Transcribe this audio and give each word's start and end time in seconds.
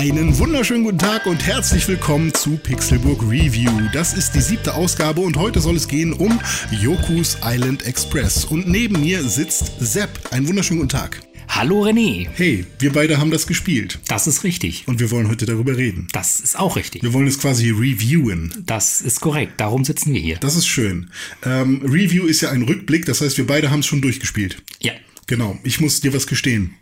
Einen 0.00 0.38
wunderschönen 0.38 0.84
guten 0.84 0.96
Tag 0.96 1.26
und 1.26 1.46
herzlich 1.46 1.86
willkommen 1.86 2.32
zu 2.32 2.56
Pixelburg 2.56 3.20
Review. 3.22 3.70
Das 3.92 4.14
ist 4.14 4.34
die 4.34 4.40
siebte 4.40 4.72
Ausgabe 4.72 5.20
und 5.20 5.36
heute 5.36 5.60
soll 5.60 5.76
es 5.76 5.86
gehen 5.88 6.14
um 6.14 6.40
Yoku's 6.70 7.36
Island 7.44 7.84
Express. 7.84 8.46
Und 8.46 8.66
neben 8.66 8.98
mir 9.02 9.22
sitzt 9.22 9.72
Sepp. 9.78 10.08
Einen 10.30 10.48
wunderschönen 10.48 10.80
guten 10.80 10.88
Tag. 10.88 11.20
Hallo 11.50 11.84
René. 11.84 12.28
Hey, 12.32 12.64
wir 12.78 12.94
beide 12.94 13.18
haben 13.18 13.30
das 13.30 13.46
gespielt. 13.46 13.98
Das 14.08 14.26
ist 14.26 14.42
richtig. 14.42 14.88
Und 14.88 15.00
wir 15.00 15.10
wollen 15.10 15.28
heute 15.28 15.44
darüber 15.44 15.76
reden. 15.76 16.08
Das 16.14 16.40
ist 16.40 16.58
auch 16.58 16.76
richtig. 16.76 17.02
Wir 17.02 17.12
wollen 17.12 17.26
es 17.26 17.38
quasi 17.38 17.68
reviewen. 17.68 18.54
Das 18.64 19.02
ist 19.02 19.20
korrekt. 19.20 19.60
Darum 19.60 19.84
sitzen 19.84 20.14
wir 20.14 20.20
hier. 20.22 20.38
Das 20.38 20.56
ist 20.56 20.66
schön. 20.66 21.10
Ähm, 21.44 21.82
Review 21.84 22.24
ist 22.24 22.40
ja 22.40 22.48
ein 22.48 22.62
Rückblick, 22.62 23.04
das 23.04 23.20
heißt, 23.20 23.36
wir 23.36 23.46
beide 23.46 23.70
haben 23.70 23.80
es 23.80 23.86
schon 23.86 24.00
durchgespielt. 24.00 24.62
Ja. 24.80 24.92
Genau. 25.26 25.58
Ich 25.62 25.78
muss 25.78 26.00
dir 26.00 26.14
was 26.14 26.26
gestehen. 26.26 26.74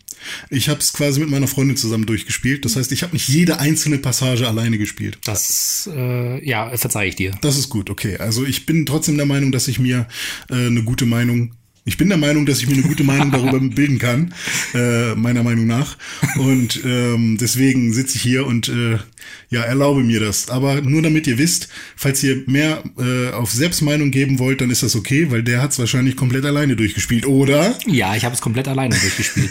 Ich 0.50 0.68
habe 0.68 0.80
es 0.80 0.92
quasi 0.92 1.20
mit 1.20 1.30
meiner 1.30 1.46
Freundin 1.46 1.76
zusammen 1.76 2.06
durchgespielt. 2.06 2.64
Das 2.64 2.76
heißt, 2.76 2.92
ich 2.92 3.02
habe 3.02 3.12
nicht 3.12 3.28
jede 3.28 3.60
einzelne 3.60 3.98
Passage 3.98 4.46
alleine 4.46 4.78
gespielt. 4.78 5.18
Das, 5.24 5.88
äh, 5.92 6.46
ja, 6.46 6.76
verzeih 6.76 7.08
ich 7.08 7.16
dir. 7.16 7.32
Das 7.40 7.56
ist 7.56 7.68
gut, 7.68 7.90
okay. 7.90 8.16
Also 8.18 8.44
ich 8.44 8.66
bin 8.66 8.86
trotzdem 8.86 9.16
der 9.16 9.26
Meinung, 9.26 9.52
dass 9.52 9.68
ich 9.68 9.78
mir 9.78 10.06
äh, 10.50 10.54
eine 10.54 10.82
gute 10.82 11.06
Meinung 11.06 11.52
ich 11.88 11.96
bin 11.96 12.10
der 12.10 12.18
Meinung, 12.18 12.44
dass 12.44 12.58
ich 12.58 12.66
mir 12.66 12.74
eine 12.74 12.82
gute 12.82 13.02
Meinung 13.02 13.30
darüber 13.30 13.58
bilden 13.74 13.98
kann, 13.98 14.34
äh, 14.74 15.14
meiner 15.14 15.42
Meinung 15.42 15.66
nach. 15.66 15.96
Und 16.36 16.82
ähm, 16.84 17.38
deswegen 17.40 17.94
sitze 17.94 18.16
ich 18.16 18.22
hier 18.22 18.46
und 18.46 18.68
äh, 18.68 18.98
ja, 19.50 19.62
erlaube 19.62 20.02
mir 20.02 20.20
das. 20.20 20.48
Aber 20.50 20.80
nur 20.80 21.02
damit 21.02 21.26
ihr 21.26 21.38
wisst, 21.38 21.68
falls 21.96 22.22
ihr 22.22 22.42
mehr 22.46 22.82
äh, 22.98 23.30
auf 23.32 23.50
Selbstmeinung 23.50 24.10
geben 24.10 24.38
wollt, 24.38 24.60
dann 24.60 24.70
ist 24.70 24.82
das 24.82 24.94
okay, 24.96 25.30
weil 25.30 25.42
der 25.42 25.62
hat 25.62 25.72
es 25.72 25.78
wahrscheinlich 25.78 26.16
komplett 26.16 26.44
alleine 26.44 26.76
durchgespielt, 26.76 27.26
oder? 27.26 27.78
Ja, 27.86 28.14
ich 28.14 28.24
habe 28.24 28.34
es 28.34 28.40
komplett 28.40 28.68
alleine 28.68 28.94
durchgespielt. 29.00 29.50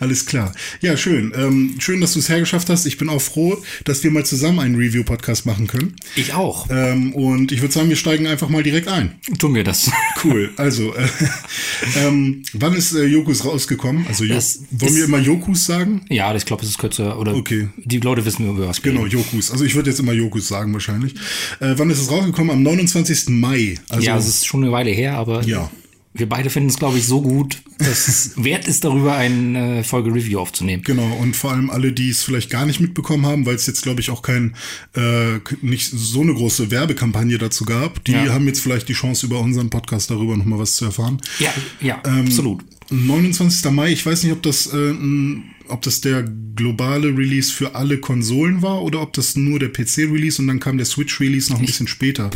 Alles 0.00 0.26
klar. 0.26 0.52
Ja, 0.80 0.96
schön. 0.96 1.32
Ähm, 1.36 1.74
schön, 1.78 2.00
dass 2.00 2.12
du 2.12 2.18
es 2.18 2.28
hergeschafft 2.28 2.68
hast. 2.68 2.86
Ich 2.86 2.98
bin 2.98 3.08
auch 3.08 3.22
froh, 3.22 3.62
dass 3.84 4.02
wir 4.04 4.10
mal 4.10 4.24
zusammen 4.24 4.60
einen 4.60 4.76
Review-Podcast 4.76 5.46
machen 5.46 5.66
können. 5.66 5.96
Ich 6.16 6.34
auch. 6.34 6.68
Ähm, 6.70 7.12
und 7.14 7.52
ich 7.52 7.60
würde 7.60 7.72
sagen, 7.74 7.88
wir 7.88 7.96
steigen 7.96 8.26
einfach 8.26 8.48
mal 8.48 8.62
direkt 8.62 8.88
ein. 8.88 9.14
Tun 9.38 9.54
wir 9.54 9.64
das. 9.64 9.90
Cool. 10.24 10.50
Also, 10.56 10.94
äh, 10.94 11.06
ähm, 11.96 12.42
wann 12.52 12.74
ist 12.74 12.92
äh, 12.94 13.04
Jokus 13.04 13.44
rausgekommen? 13.44 14.06
Also, 14.08 14.24
jo 14.24 14.34
Das 14.34 14.60
wollen 14.70 14.94
wir 14.96 15.04
immer 15.04 15.18
Jokus 15.18 15.66
sagen? 15.66 16.02
Ja, 16.08 16.34
ich 16.34 16.44
glaube, 16.46 16.62
es 16.62 16.68
ist 16.70 16.78
kürzer. 16.78 17.18
Oder 17.18 17.34
Okay. 17.34 17.68
die 17.76 17.98
Leute 17.98 18.24
wissen, 18.24 18.48
über 18.48 18.68
was 18.68 18.82
wir 18.84 18.92
Genau, 18.92 19.01
reden. 19.04 19.18
Jokus. 19.18 19.50
Also 19.50 19.64
ich 19.64 19.74
würde 19.74 19.90
jetzt 19.90 20.00
immer 20.00 20.12
Jokus 20.12 20.48
sagen 20.48 20.72
wahrscheinlich. 20.72 21.14
Äh, 21.60 21.74
wann 21.76 21.90
ist 21.90 22.00
es 22.00 22.10
rausgekommen? 22.10 22.50
Am 22.50 22.62
29. 22.62 23.28
Mai. 23.30 23.74
Also, 23.88 24.04
ja, 24.06 24.16
es 24.16 24.26
ist 24.28 24.46
schon 24.46 24.62
eine 24.62 24.72
Weile 24.72 24.90
her, 24.90 25.16
aber 25.16 25.42
Ja. 25.44 25.70
wir 26.14 26.28
beide 26.28 26.50
finden 26.50 26.68
es, 26.68 26.78
glaube 26.78 26.98
ich, 26.98 27.06
so 27.06 27.22
gut, 27.22 27.62
dass 27.78 28.06
es 28.08 28.32
wert 28.44 28.68
ist, 28.68 28.84
darüber 28.84 29.14
eine 29.16 29.78
äh, 29.78 29.82
Folge 29.82 30.12
Review 30.14 30.38
aufzunehmen. 30.40 30.82
Genau, 30.84 31.16
und 31.20 31.34
vor 31.34 31.52
allem 31.52 31.70
alle, 31.70 31.92
die 31.92 32.10
es 32.10 32.22
vielleicht 32.22 32.50
gar 32.50 32.66
nicht 32.66 32.80
mitbekommen 32.80 33.24
haben, 33.26 33.46
weil 33.46 33.54
es 33.56 33.66
jetzt, 33.66 33.82
glaube 33.82 34.00
ich, 34.00 34.10
auch 34.10 34.22
kein, 34.22 34.54
äh, 34.94 35.38
nicht 35.62 35.90
so 35.90 36.20
eine 36.20 36.34
große 36.34 36.70
Werbekampagne 36.70 37.38
dazu 37.38 37.64
gab, 37.64 38.04
die 38.04 38.12
Ja. 38.12 38.28
haben 38.32 38.46
jetzt 38.46 38.60
vielleicht 38.60 38.88
die 38.88 38.92
Chance, 38.94 39.26
über 39.26 39.40
unseren 39.40 39.70
Podcast 39.70 40.10
darüber 40.10 40.36
nochmal 40.36 40.58
was 40.58 40.76
zu 40.76 40.84
erfahren. 40.84 41.20
Ja, 41.38 41.52
ja, 41.80 42.02
Ähm, 42.06 42.26
absolut. 42.26 42.62
29. 42.90 43.70
Mai, 43.70 43.90
ich 43.92 44.04
weiß 44.04 44.22
nicht, 44.24 44.32
ob 44.32 44.42
das, 44.42 44.66
äh, 44.66 44.76
n- 44.90 45.44
ob 45.72 45.82
das 45.82 46.00
der 46.00 46.24
globale 46.54 47.08
Release 47.08 47.52
für 47.52 47.74
alle 47.74 47.98
Konsolen 47.98 48.62
war 48.62 48.82
oder 48.82 49.00
ob 49.00 49.12
das 49.12 49.36
nur 49.36 49.58
der 49.58 49.70
PC-Release 49.70 50.40
und 50.40 50.48
dann 50.48 50.60
kam 50.60 50.76
der 50.76 50.86
Switch-Release 50.86 51.50
noch 51.50 51.60
ein 51.60 51.66
bisschen 51.66 51.88
später. 51.88 52.30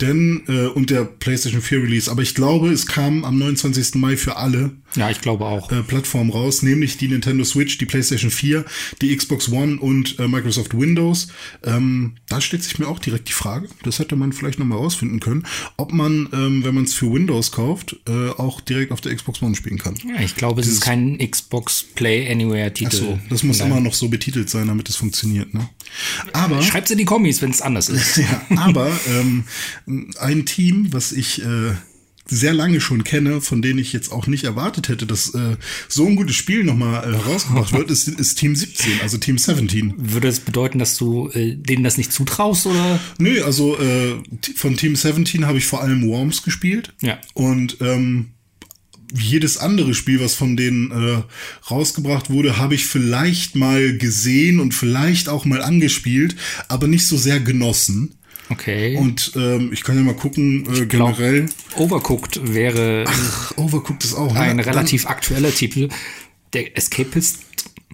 Denn, 0.00 0.42
äh, 0.48 0.66
und 0.66 0.90
der 0.90 1.04
PlayStation 1.04 1.60
4-Release. 1.62 2.10
Aber 2.10 2.22
ich 2.22 2.34
glaube, 2.34 2.70
es 2.70 2.86
kam 2.86 3.24
am 3.24 3.38
29. 3.38 3.96
Mai 3.96 4.16
für 4.16 4.36
alle 4.36 4.72
Ja, 4.96 5.10
ich 5.10 5.20
glaube 5.20 5.44
auch. 5.44 5.70
äh, 5.70 5.82
Plattformen 5.82 6.30
raus, 6.30 6.62
nämlich 6.62 6.96
die 6.96 7.08
Nintendo 7.08 7.44
Switch, 7.44 7.78
die 7.78 7.86
PlayStation 7.86 8.30
4, 8.30 8.64
die 9.00 9.16
Xbox 9.16 9.48
One 9.50 9.78
und 9.78 10.18
äh, 10.18 10.28
Microsoft 10.28 10.76
Windows. 10.76 11.28
Ähm, 11.64 12.16
da 12.28 12.40
stellt 12.40 12.62
sich 12.62 12.78
mir 12.78 12.88
auch 12.88 12.98
direkt 12.98 13.28
die 13.28 13.32
Frage, 13.32 13.68
das 13.82 13.98
hätte 13.98 14.16
man 14.16 14.32
vielleicht 14.32 14.58
nochmal 14.58 14.78
rausfinden 14.78 15.20
können, 15.20 15.46
ob 15.76 15.92
man, 15.92 16.28
ähm, 16.32 16.64
wenn 16.64 16.74
man 16.74 16.84
es 16.84 16.94
für 16.94 17.12
Windows 17.12 17.52
kauft, 17.52 17.96
äh, 18.08 18.30
auch 18.30 18.60
direkt 18.60 18.92
auf 18.92 19.00
der 19.00 19.14
Xbox 19.14 19.42
One 19.42 19.54
spielen 19.54 19.78
kann. 19.78 19.94
Ja, 20.06 20.20
ich 20.20 20.36
glaube, 20.36 20.60
es 20.60 20.66
ist 20.66 20.80
kein 20.80 21.18
Xbox 21.18 21.84
Play 21.94 22.30
Anywhere 22.30 22.72
Titel. 22.72 22.96
So, 22.96 23.18
das 23.28 23.42
muss 23.42 23.60
immer 23.60 23.80
noch 23.80 23.94
so 23.94 24.08
betitelt 24.08 24.50
sein, 24.50 24.66
damit 24.66 24.88
es 24.88 24.96
funktioniert. 24.96 25.54
Ne? 25.54 25.68
Aber 26.32 26.62
Schreibt's 26.62 26.90
in 26.90 26.98
die 26.98 27.04
Kommis, 27.04 27.42
wenn 27.42 27.50
es 27.50 27.62
anders 27.62 27.88
ist. 27.88 28.16
ja, 28.16 28.42
aber 28.56 28.90
ähm, 29.08 29.44
ein 30.18 30.46
Team, 30.46 30.92
was 30.92 31.12
ich 31.12 31.42
äh, 31.42 31.72
sehr 32.30 32.54
lange 32.54 32.80
schon 32.80 33.04
kenne, 33.04 33.40
von 33.40 33.60
denen 33.60 33.78
ich 33.78 33.92
jetzt 33.92 34.12
auch 34.12 34.26
nicht 34.26 34.44
erwartet 34.44 34.88
hätte, 34.88 35.06
dass 35.06 35.34
äh, 35.34 35.56
so 35.88 36.06
ein 36.06 36.16
gutes 36.16 36.36
Spiel 36.36 36.64
nochmal 36.64 37.02
äh, 37.02 37.16
herausgebracht 37.16 37.72
wird, 37.72 37.90
ist, 37.90 38.08
ist 38.08 38.36
Team 38.36 38.56
17, 38.56 39.00
also 39.02 39.18
Team 39.18 39.36
17. 39.36 39.94
Würde 39.98 40.28
das 40.28 40.40
bedeuten, 40.40 40.78
dass 40.78 40.96
du 40.96 41.28
äh, 41.30 41.56
denen 41.56 41.84
das 41.84 41.98
nicht 41.98 42.12
zutraust 42.12 42.66
oder? 42.66 43.00
Nö, 43.18 43.42
also 43.42 43.78
äh, 43.78 44.16
von 44.56 44.76
Team 44.76 44.96
17 44.96 45.46
habe 45.46 45.58
ich 45.58 45.66
vor 45.66 45.82
allem 45.82 46.06
Worms 46.06 46.42
gespielt. 46.42 46.92
Ja. 47.02 47.18
Und 47.34 47.78
ähm, 47.80 48.30
jedes 49.12 49.58
andere 49.58 49.94
Spiel, 49.94 50.20
was 50.20 50.34
von 50.34 50.56
denen 50.56 50.90
äh, 50.90 51.22
rausgebracht 51.70 52.30
wurde, 52.30 52.58
habe 52.58 52.74
ich 52.74 52.86
vielleicht 52.86 53.56
mal 53.56 53.96
gesehen 53.96 54.60
und 54.60 54.72
vielleicht 54.72 55.28
auch 55.28 55.44
mal 55.44 55.62
angespielt, 55.62 56.36
aber 56.68 56.86
nicht 56.86 57.06
so 57.06 57.16
sehr 57.16 57.40
genossen. 57.40 58.14
Okay. 58.50 58.96
Und 58.96 59.32
ähm, 59.36 59.70
ich 59.72 59.82
kann 59.82 59.96
ja 59.96 60.02
mal 60.02 60.14
gucken, 60.14 60.66
äh, 60.74 60.86
generell. 60.86 61.46
Overcooked 61.76 62.52
wäre 62.52 63.04
Ach, 63.06 63.56
Overcooked 63.56 64.04
ist 64.04 64.14
auch. 64.14 64.34
ein 64.34 64.56
ne? 64.56 64.66
relativ 64.66 65.06
aktueller 65.06 65.54
Titel. 65.54 65.88
Der 66.52 66.76
Escapist. 66.76 67.38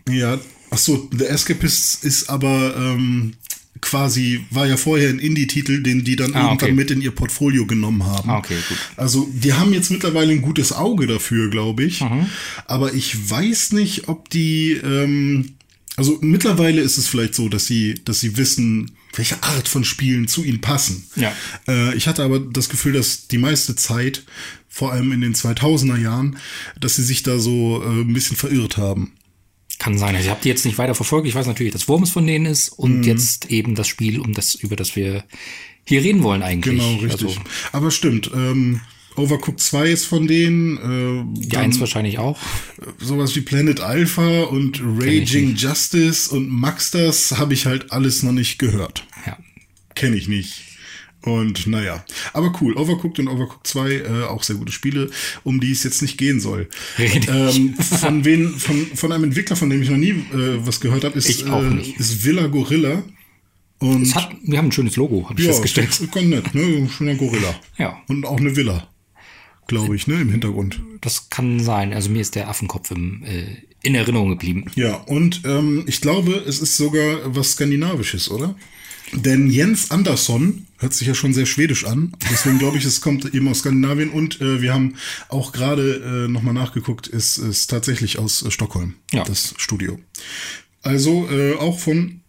Dann, 0.06 0.14
ja, 0.14 0.38
ach 0.70 0.78
so, 0.78 1.08
The 1.16 1.26
Escapists 1.26 2.02
ist 2.04 2.30
aber 2.30 2.74
ähm, 2.76 3.34
quasi, 3.82 4.40
war 4.50 4.66
ja 4.66 4.76
vorher 4.76 5.10
ein 5.10 5.18
Indie-Titel, 5.18 5.82
den 5.82 6.04
die 6.04 6.16
dann 6.16 6.32
Ah, 6.34 6.44
irgendwann 6.44 6.54
okay. 6.68 6.72
mit 6.72 6.90
in 6.90 7.02
ihr 7.02 7.10
Portfolio 7.10 7.66
genommen 7.66 8.04
haben. 8.06 8.30
Ah, 8.30 8.38
okay, 8.38 8.56
gut. 8.68 8.78
Also, 8.96 9.28
die 9.32 9.52
haben 9.52 9.72
jetzt 9.74 9.90
mittlerweile 9.90 10.32
ein 10.32 10.42
gutes 10.42 10.72
Auge 10.72 11.06
dafür, 11.06 11.50
glaube 11.50 11.84
ich. 11.84 12.00
Mhm. 12.00 12.26
Aber 12.66 12.94
ich 12.94 13.30
weiß 13.30 13.72
nicht, 13.72 14.08
ob 14.08 14.30
die, 14.30 14.72
ähm, 14.72 15.52
also 15.96 16.18
mittlerweile 16.22 16.80
ist 16.80 16.96
es 16.96 17.08
vielleicht 17.08 17.34
so, 17.34 17.48
dass 17.50 17.66
sie, 17.66 17.94
dass 18.04 18.20
sie 18.20 18.36
wissen, 18.38 18.92
welche 19.16 19.42
Art 19.42 19.68
von 19.68 19.84
Spielen 19.84 20.28
zu 20.28 20.44
ihnen 20.44 20.60
passen. 20.60 21.08
Ja. 21.16 21.32
Äh, 21.68 21.94
ich 21.96 22.06
hatte 22.06 22.22
aber 22.22 22.38
das 22.40 22.68
Gefühl, 22.68 22.92
dass 22.92 23.28
die 23.28 23.38
meiste 23.38 23.74
Zeit, 23.76 24.24
vor 24.68 24.92
allem 24.92 25.12
in 25.12 25.20
den 25.22 25.34
2000er 25.34 25.98
Jahren, 25.98 26.38
dass 26.80 26.96
sie 26.96 27.02
sich 27.04 27.22
da 27.22 27.38
so 27.38 27.82
äh, 27.82 27.86
ein 28.02 28.12
bisschen 28.12 28.36
verirrt 28.36 28.76
haben. 28.76 29.12
Kann 29.78 29.98
sein. 29.98 30.14
Also 30.14 30.26
ich 30.26 30.30
habe 30.30 30.40
die 30.42 30.48
jetzt 30.48 30.64
nicht 30.64 30.78
weiter 30.78 30.94
verfolgt. 30.94 31.26
Ich 31.28 31.34
weiß 31.34 31.46
natürlich, 31.46 31.72
dass 31.72 31.88
Worms 31.88 32.10
von 32.10 32.26
denen 32.26 32.46
ist 32.46 32.68
und 32.70 32.98
Mhm. 32.98 33.02
jetzt 33.04 33.50
eben 33.50 33.74
das 33.74 33.88
Spiel, 33.88 34.20
um 34.20 34.32
das, 34.32 34.54
über 34.54 34.74
das 34.76 34.96
wir 34.96 35.24
hier 35.84 36.02
reden 36.02 36.22
wollen 36.22 36.42
eigentlich. 36.42 36.78
Genau, 36.78 36.94
richtig. 36.96 37.28
Also, 37.28 37.40
aber 37.72 37.90
stimmt, 37.90 38.30
ähm, 38.34 38.80
Overcooked 39.16 39.60
2 39.60 39.90
ist 39.90 40.04
von 40.06 40.26
denen. 40.26 40.76
Äh, 40.76 41.40
die 41.40 41.48
dann 41.48 41.64
eins 41.64 41.80
wahrscheinlich 41.80 42.18
auch. 42.18 42.38
sowas 42.98 43.34
wie 43.36 43.40
Planet 43.40 43.80
Alpha 43.80 44.44
und 44.44 44.80
Raging 44.82 45.56
Justice 45.56 46.30
und 46.34 46.48
Maxsters 46.48 47.38
habe 47.38 47.54
ich 47.54 47.66
halt 47.66 47.92
alles 47.92 48.22
noch 48.22 48.32
nicht 48.32 48.58
gehört. 48.58 49.06
Ja. 49.26 49.38
Kenne 49.94 50.16
ich 50.16 50.28
nicht. 50.28 50.62
Und 51.26 51.66
naja, 51.66 52.04
aber 52.34 52.52
cool. 52.60 52.76
Overcooked 52.76 53.18
und 53.18 53.26
Overcooked 53.26 53.66
2, 53.66 53.90
äh, 53.90 54.22
auch 54.28 54.44
sehr 54.44 54.56
gute 54.56 54.70
Spiele, 54.70 55.10
um 55.42 55.58
die 55.58 55.72
es 55.72 55.82
jetzt 55.82 56.00
nicht 56.00 56.18
gehen 56.18 56.38
soll. 56.38 56.68
Richtig. 57.00 57.28
Ähm, 57.28 57.74
von, 58.00 58.24
wen, 58.24 58.50
von, 58.50 58.86
von 58.94 59.10
einem 59.10 59.24
Entwickler, 59.24 59.56
von 59.56 59.68
dem 59.68 59.82
ich 59.82 59.90
noch 59.90 59.96
nie 59.96 60.10
äh, 60.10 60.64
was 60.64 60.80
gehört 60.80 61.02
habe, 61.02 61.18
ist, 61.18 61.42
äh, 61.42 61.80
ist 61.98 62.24
Villa 62.24 62.46
Gorilla. 62.46 63.02
Und 63.78 64.14
hat, 64.14 64.36
wir 64.44 64.56
haben 64.56 64.66
ein 64.66 64.72
schönes 64.72 64.94
Logo, 64.94 65.28
habe 65.28 65.38
ich 65.40 65.46
ja, 65.46 65.52
festgestellt. 65.52 65.98
ganz 66.12 66.26
nett, 66.26 66.54
ne? 66.54 66.88
Schöner 66.88 67.16
Gorilla. 67.16 67.54
Ja. 67.76 68.00
Und 68.06 68.24
auch 68.24 68.38
eine 68.38 68.54
Villa, 68.54 68.88
glaube 69.66 69.96
ich, 69.96 70.06
ne? 70.06 70.20
Im 70.20 70.30
Hintergrund. 70.30 70.80
Das 71.00 71.30
kann 71.30 71.60
sein. 71.60 71.92
Also 71.92 72.10
mir 72.10 72.20
ist 72.20 72.34
der 72.34 72.48
Affenkopf 72.48 72.90
im, 72.90 73.22
äh, 73.24 73.44
in 73.82 73.94
Erinnerung 73.94 74.30
geblieben. 74.30 74.64
Ja, 74.74 74.94
und 74.94 75.42
ähm, 75.44 75.84
ich 75.86 76.00
glaube, 76.00 76.32
es 76.46 76.60
ist 76.60 76.76
sogar 76.76 77.34
was 77.34 77.52
Skandinavisches, 77.52 78.30
oder? 78.30 78.56
Denn 79.12 79.48
Jens 79.50 79.92
Andersson 79.92 80.66
hört 80.78 80.92
sich 80.92 81.06
ja 81.06 81.14
schon 81.14 81.32
sehr 81.32 81.46
schwedisch 81.46 81.84
an. 81.84 82.12
Deswegen 82.30 82.58
glaube 82.58 82.76
ich, 82.78 82.84
es 82.84 83.00
kommt 83.00 83.32
eben 83.34 83.46
aus 83.46 83.60
Skandinavien. 83.60 84.10
Und 84.10 84.40
äh, 84.40 84.60
wir 84.60 84.74
haben 84.74 84.96
auch 85.28 85.52
gerade 85.52 86.24
äh, 86.26 86.28
nochmal 86.28 86.54
nachgeguckt, 86.54 87.06
es 87.06 87.38
ist 87.38 87.68
tatsächlich 87.68 88.18
aus 88.18 88.42
äh, 88.42 88.50
Stockholm, 88.50 88.94
Ja. 89.12 89.22
das 89.22 89.54
Studio. 89.58 89.98
Also 90.82 91.28
äh, 91.30 91.54
auch 91.54 91.78
von 91.78 92.20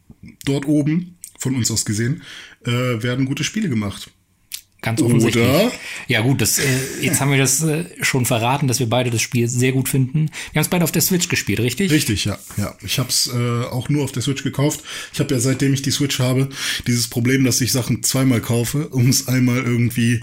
dort 0.45 0.68
oben, 0.68 1.16
von 1.40 1.56
uns 1.56 1.72
aus 1.72 1.83
gesehen, 1.86 2.22
äh, 2.66 2.72
werden 2.72 3.25
gute 3.25 3.44
Spiele 3.44 3.69
gemacht. 3.69 4.12
Ganz 4.81 5.01
offensichtlich. 5.01 5.44
Oder? 5.44 5.71
Ja 6.07 6.21
gut, 6.21 6.39
das, 6.39 6.59
äh, 6.59 6.63
jetzt 7.01 7.19
haben 7.19 7.31
wir 7.31 7.39
das 7.39 7.63
äh, 7.63 7.85
schon 8.01 8.25
verraten, 8.25 8.68
dass 8.68 8.79
wir 8.79 8.88
beide 8.88 9.09
das 9.09 9.21
Spiel 9.21 9.47
sehr 9.47 9.71
gut 9.71 9.89
finden. 9.89 10.29
Wir 10.51 10.59
haben 10.59 10.65
es 10.65 10.68
beide 10.68 10.83
auf 10.83 10.91
der 10.91 11.01
Switch 11.01 11.29
gespielt, 11.29 11.59
richtig? 11.59 11.91
Richtig, 11.91 12.25
ja. 12.25 12.38
ja. 12.57 12.75
Ich 12.85 13.00
habe 13.00 13.09
es 13.09 13.27
äh, 13.27 13.65
auch 13.65 13.89
nur 13.89 14.03
auf 14.03 14.12
der 14.12 14.21
Switch 14.21 14.44
gekauft. 14.44 14.81
Ich 15.13 15.19
habe 15.19 15.33
ja 15.33 15.39
seitdem 15.39 15.74
ich 15.74 15.81
die 15.81 15.89
Switch 15.89 16.19
habe, 16.19 16.50
dieses 16.85 17.07
Problem, 17.07 17.44
dass 17.44 17.59
ich 17.59 17.71
Sachen 17.71 18.03
zweimal 18.03 18.39
kaufe, 18.39 18.89
um 18.89 19.09
es 19.09 19.27
einmal 19.27 19.63
irgendwie 19.63 20.21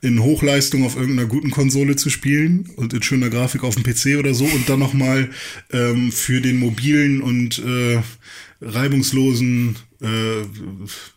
in 0.00 0.22
Hochleistung 0.22 0.86
auf 0.86 0.96
irgendeiner 0.96 1.28
guten 1.28 1.50
Konsole 1.50 1.96
zu 1.96 2.08
spielen 2.08 2.70
und 2.76 2.92
in 2.92 3.02
schöner 3.02 3.30
Grafik 3.30 3.64
auf 3.64 3.74
dem 3.74 3.82
PC 3.82 4.16
oder 4.18 4.32
so 4.32 4.44
und 4.44 4.68
dann 4.68 4.78
nochmal 4.78 5.30
ähm, 5.72 6.12
für 6.12 6.40
den 6.40 6.58
mobilen 6.58 7.20
und 7.20 7.58
äh, 7.58 8.00
reibungslosen 8.60 9.76
äh, 10.00 10.06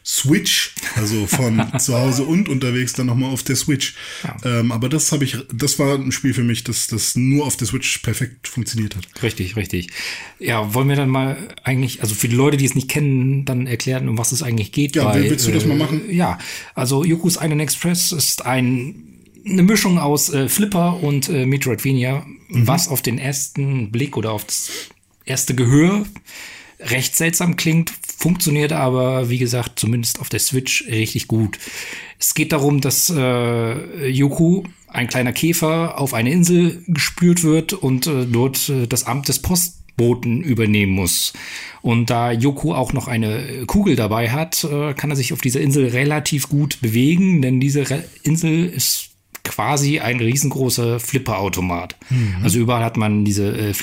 Switch, 0.06 0.76
also 0.96 1.28
von 1.28 1.64
zu 1.80 1.96
Hause 1.98 2.24
und 2.24 2.50
unterwegs 2.50 2.94
dann 2.94 3.08
nochmal 3.08 3.32
auf 3.32 3.44
der 3.44 3.56
Switch. 3.56 3.96
Ja. 4.24 4.38
Ähm, 4.60 4.72
aber 4.72 4.90
das 4.90 5.12
habe 5.12 5.24
ich, 5.24 5.38
das 5.54 5.80
war 5.80 5.96
ein 5.98 6.12
Spiel 6.12 6.34
für 6.34 6.44
mich, 6.44 6.64
das, 6.64 6.88
das 6.88 7.16
nur 7.16 7.46
auf 7.46 7.58
der 7.58 7.68
Switch 7.68 8.00
perfekt 8.00 8.48
funktioniert 8.48 8.96
hat. 8.96 9.06
Richtig, 9.24 9.56
richtig. 9.56 9.90
Ja, 10.40 10.74
wollen 10.74 10.90
wir 10.90 10.96
dann 10.96 11.10
mal 11.10 11.38
eigentlich, 11.64 12.02
also 12.02 12.16
für 12.16 12.28
die 12.28 12.36
Leute, 12.36 12.58
die 12.58 12.66
es 12.66 12.76
nicht 12.76 12.90
kennen, 12.90 13.46
dann 13.46 13.68
erklären, 13.68 14.08
um 14.10 14.18
was 14.18 14.32
es 14.32 14.44
eigentlich 14.44 14.72
geht. 14.72 14.96
Ja, 14.96 15.06
bei, 15.06 15.30
willst 15.30 15.48
du 15.48 15.52
das 15.52 15.66
mal 15.66 15.78
machen? 15.78 16.02
Ja, 16.10 16.38
also 16.76 17.04
Yoku's 17.04 17.38
Island 17.42 17.62
Express 17.62 18.12
ist 18.12 18.46
ein, 18.46 19.20
eine 19.46 19.64
Mischung 19.64 19.98
aus 19.98 20.32
äh, 20.32 20.48
Flipper 20.48 21.02
und 21.02 21.30
äh, 21.30 21.46
Metroidvania, 21.46 22.26
Mhm. 22.52 22.68
was 22.68 22.90
auf 22.90 23.02
den 23.02 23.18
ersten 23.18 23.92
Blick 23.92 24.18
oder 24.18 24.34
auf 24.34 24.44
das 24.44 24.70
erste 25.24 25.56
Gehör 25.56 26.06
recht 26.84 27.16
seltsam 27.16 27.56
klingt, 27.56 27.92
funktioniert 28.18 28.72
aber, 28.72 29.30
wie 29.30 29.38
gesagt, 29.38 29.80
zumindest 29.80 30.20
auf 30.20 30.30
der 30.30 30.40
Switch 30.40 30.86
richtig 30.88 31.28
gut. 31.28 31.58
Es 32.20 32.34
geht 32.34 32.52
darum, 32.52 32.82
dass 32.82 33.10
äh, 33.10 34.08
Yoku, 34.08 34.64
ein 34.88 35.08
kleiner 35.08 35.34
Käfer, 35.34 36.00
auf 36.00 36.14
eine 36.14 36.32
Insel 36.32 36.84
gespürt 36.88 37.44
wird 37.44 37.74
und 37.74 38.08
äh, 38.08 38.26
dort 38.26 38.70
äh, 38.70 38.88
das 38.88 39.08
Amt 39.08 39.28
des 39.28 39.40
Postboten 39.40 40.42
übernehmen 40.42 40.92
muss. 40.92 41.34
Und 41.82 42.10
da 42.10 42.32
Yoku 42.32 42.74
auch 42.74 42.94
noch 42.94 43.08
eine 43.08 43.66
Kugel 43.66 43.96
dabei 43.96 44.30
hat, 44.30 44.64
äh, 44.64 44.94
kann 44.94 45.10
er 45.10 45.16
sich 45.16 45.34
auf 45.34 45.42
dieser 45.42 45.62
Insel 45.62 45.88
relativ 45.88 46.50
gut 46.50 46.80
bewegen, 46.82 47.42
denn 47.42 47.60
diese 47.60 47.90
Re 47.90 48.04
Insel 48.24 48.66
ist 48.66 49.10
quasi 49.44 50.00
ein 50.00 50.20
riesengroßer 50.20 51.00
Flipperautomat. 51.00 51.96
Also 52.44 52.60
überall 52.60 52.84
hat 52.84 52.98
man 52.98 53.26
diese 53.26 53.58
äh, 53.58 53.74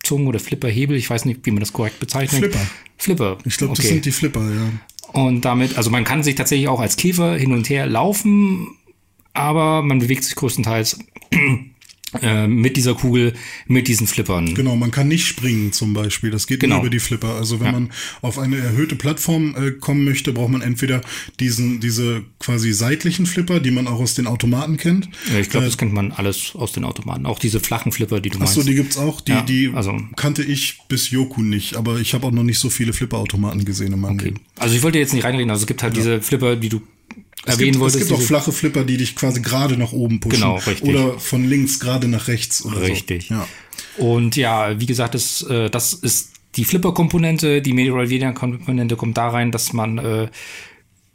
Flipperzungen 0.00 0.26
oder 0.28 0.38
Flipperhebel, 0.40 0.96
ich 0.96 1.08
weiß 1.10 1.24
nicht, 1.24 1.40
wie 1.44 1.50
man 1.50 1.60
das 1.60 1.72
korrekt 1.72 2.00
bezeichnet. 2.00 2.40
Flipper. 2.40 2.66
Flipper. 2.96 3.38
Ich 3.44 3.56
glaube, 3.56 3.74
das 3.74 3.80
Okay. 3.84 3.94
sind 3.94 4.04
die 4.04 4.12
Flipper, 4.12 4.40
ja. 4.40 4.72
Und 5.12 5.44
damit, 5.44 5.76
also 5.76 5.90
man 5.90 6.04
kann 6.04 6.22
sich 6.22 6.34
tatsächlich 6.36 6.68
auch 6.68 6.80
als 6.80 6.96
Käfer 6.96 7.36
hin 7.36 7.52
und 7.52 7.68
her 7.68 7.86
laufen, 7.86 8.68
aber 9.34 9.82
man 9.82 9.98
bewegt 9.98 10.24
sich 10.24 10.34
größtenteils 10.36 10.98
äh, 12.22 12.46
mit 12.48 12.76
dieser 12.76 12.94
Kugel, 12.94 13.34
mit 13.66 13.86
diesen 13.88 14.06
Flippern. 14.06 14.54
Genau, 14.54 14.74
man 14.76 14.90
kann 14.90 15.08
nicht 15.08 15.26
springen 15.26 15.72
zum 15.72 15.94
Beispiel. 15.94 16.30
Das 16.30 16.46
geht 16.46 16.60
Genau. 16.60 16.76
nur 16.76 16.84
über 16.84 16.90
die 16.90 16.98
Flipper. 16.98 17.36
Also 17.36 17.60
wenn 17.60 17.66
Ja. 17.66 17.72
man 17.72 17.90
auf 18.20 18.38
eine 18.38 18.56
erhöhte 18.58 18.96
Plattform 18.96 19.54
äh, 19.56 19.70
kommen 19.72 20.04
möchte, 20.04 20.32
braucht 20.32 20.50
man 20.50 20.60
entweder 20.62 21.02
diesen, 21.38 21.80
diese 21.80 22.22
quasi 22.40 22.72
seitlichen 22.72 23.26
Flipper, 23.26 23.60
die 23.60 23.70
man 23.70 23.86
auch 23.86 24.00
aus 24.00 24.14
den 24.14 24.26
Automaten 24.26 24.76
kennt. 24.76 25.08
Ja, 25.32 25.38
Ich 25.38 25.50
glaube, 25.50 25.66
das 25.66 25.78
kennt 25.78 25.92
man 25.92 26.10
alles 26.12 26.52
aus 26.54 26.72
den 26.72 26.84
Automaten. 26.84 27.26
Auch 27.26 27.38
diese 27.38 27.60
flachen 27.60 27.92
Flipper, 27.92 28.20
die 28.20 28.30
du 28.30 28.38
meinst. 28.38 28.56
Achso, 28.58 28.68
die 28.68 28.74
gibt's 28.74 28.98
auch. 28.98 29.20
Die, 29.20 29.32
Ja, 29.32 29.42
die 29.42 29.70
also- 29.74 29.96
kannte 30.16 30.42
ich 30.42 30.78
bis 30.88 31.10
Yoku 31.10 31.42
nicht, 31.42 31.76
aber 31.76 32.00
ich 32.00 32.14
habe 32.14 32.26
auch 32.26 32.32
noch 32.32 32.42
nicht 32.42 32.58
so 32.58 32.70
viele 32.70 32.92
Flipperautomaten 32.92 33.64
gesehen 33.64 33.92
in 33.92 34.00
meinem 34.00 34.18
Leben. 34.18 34.40
also 34.58 34.74
ich 34.74 34.82
wollte 34.82 34.98
jetzt 34.98 35.14
nicht 35.14 35.24
reinreden, 35.24 35.50
also 35.50 35.62
es 35.62 35.66
gibt 35.66 35.82
halt 35.82 35.96
diese 35.96 36.20
Flipper, 36.20 36.56
die 36.56 36.68
du 36.68 36.80
Es 37.44 37.54
erwähnen 37.54 37.72
gibt, 37.72 37.86
es 37.86 37.98
gibt 37.98 38.12
auch 38.12 38.20
flache 38.20 38.52
Flipper, 38.52 38.84
die 38.84 38.98
dich 38.98 39.16
quasi 39.16 39.40
gerade 39.40 39.76
nach 39.76 39.92
oben 39.92 40.20
pushen. 40.20 40.40
Genau, 40.40 40.56
richtig. 40.56 40.82
Oder 40.82 41.18
von 41.18 41.48
links 41.48 41.80
gerade 41.80 42.06
nach 42.08 42.28
rechts 42.28 42.64
oder 42.64 42.82
Richtig. 42.82 43.28
so. 43.28 43.34
Ja. 43.34 43.48
Und 43.96 44.36
ja, 44.36 44.78
wie 44.78 44.86
gesagt, 44.86 45.14
das, 45.14 45.42
äh, 45.42 45.70
das 45.70 45.94
ist 45.94 46.32
die 46.56 46.64
Flipper-Komponente. 46.64 47.62
Die 47.62 47.72
Metroidvania-Komponente 47.72 48.96
kommt 48.96 49.16
da 49.16 49.28
rein, 49.28 49.52
dass 49.52 49.72
man 49.72 49.98
äh, 49.98 50.28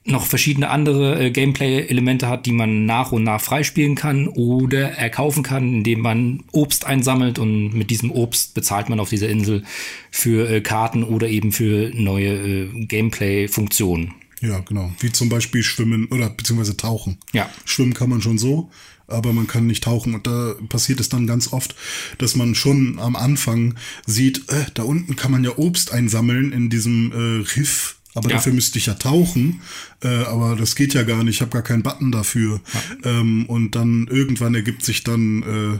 noch 0.06 0.25
verschiedene 0.25 0.69
andere 0.69 1.25
äh, 1.25 1.31
Gameplay-Elemente 1.31 2.28
hat, 2.28 2.45
die 2.45 2.51
man 2.51 2.86
nach 2.86 3.12
und 3.12 3.24
nach 3.24 3.42
freispielen 3.42 3.95
kann 3.95 4.28
oder 4.28 4.92
erkaufen 4.92 5.44
kann, 5.44 5.74
indem 5.74 6.01
man 6.01 6.44
Obst 6.51 6.86
einsammelt 6.86 7.39
und 7.39 7.74
mit 7.74 7.89
diesem 7.89 8.12
Obst 8.12 8.54
bezahlt 8.54 8.88
man 8.88 9.00
auf 9.00 9.10
dieser 9.10 9.30
Insel 9.30 9.63
für 10.12 10.50
äh, 10.50 10.62
Karten 10.62 11.04
oder 11.04 11.28
eben 11.28 11.51
für 11.51 11.92
neue 11.94 12.30
äh, 12.30 12.86
Gameplay-Funktionen. 12.86 14.13
Ja, 14.45 14.59
genau. 14.59 14.94
Wie 15.00 15.12
zum 15.12 15.30
Beispiel 15.30 15.63
Schwimmen 15.63 16.06
oder 16.07 16.30
beziehungsweise 16.30 16.77
Tauchen. 16.77 17.18
Ja. 17.33 17.50
Schwimmen 17.65 17.94
kann 17.94 18.09
man 18.09 18.21
schon 18.21 18.38
so, 18.38 18.69
aber 19.07 19.33
man 19.33 19.47
kann 19.47 19.65
nicht 19.68 19.83
tauchen. 19.83 20.13
Und 20.13 20.27
da 20.27 20.56
passiert 20.69 21.00
es 21.00 21.09
dann 21.09 21.25
ganz 21.27 21.51
oft, 21.53 21.75
dass 22.18 22.36
man 22.36 22.53
schon 22.56 23.00
am 23.00 23.15
Anfang 23.15 23.75
sieht, 24.06 24.50
äh, 24.50 24.65
da 24.74 24.83
unten 24.83 25.15
kann 25.15 25.31
man 25.31 25.44
ja 25.44 25.57
Obst 25.57 25.92
einsammeln 25.92 26.51
in 26.51 26.69
diesem 26.69 27.12
äh, 27.12 27.45
Riff. 27.59 27.97
Aber 28.13 28.30
Ja. 28.30 28.38
dafür 28.38 28.53
müsste 28.53 28.77
ich 28.80 28.86
ja 28.86 28.94
tauchen. 28.94 29.62
Äh, 30.01 30.07
aber 30.07 30.56
das 30.56 30.75
geht 30.75 30.94
ja 30.94 31.03
gar 31.03 31.24
nicht. 31.24 31.36
Ich 31.36 31.42
habe 31.42 31.51
gar 31.51 31.63
keinen 31.63 31.83
Button 31.83 32.12
dafür. 32.12 32.62
Ähm, 33.03 33.45
und 33.47 33.71
dann 33.75 34.07
irgendwann 34.09 34.56
ergibt 34.56 34.86
sich 34.86 35.03
dann 35.03 35.44
äh, 35.44 35.80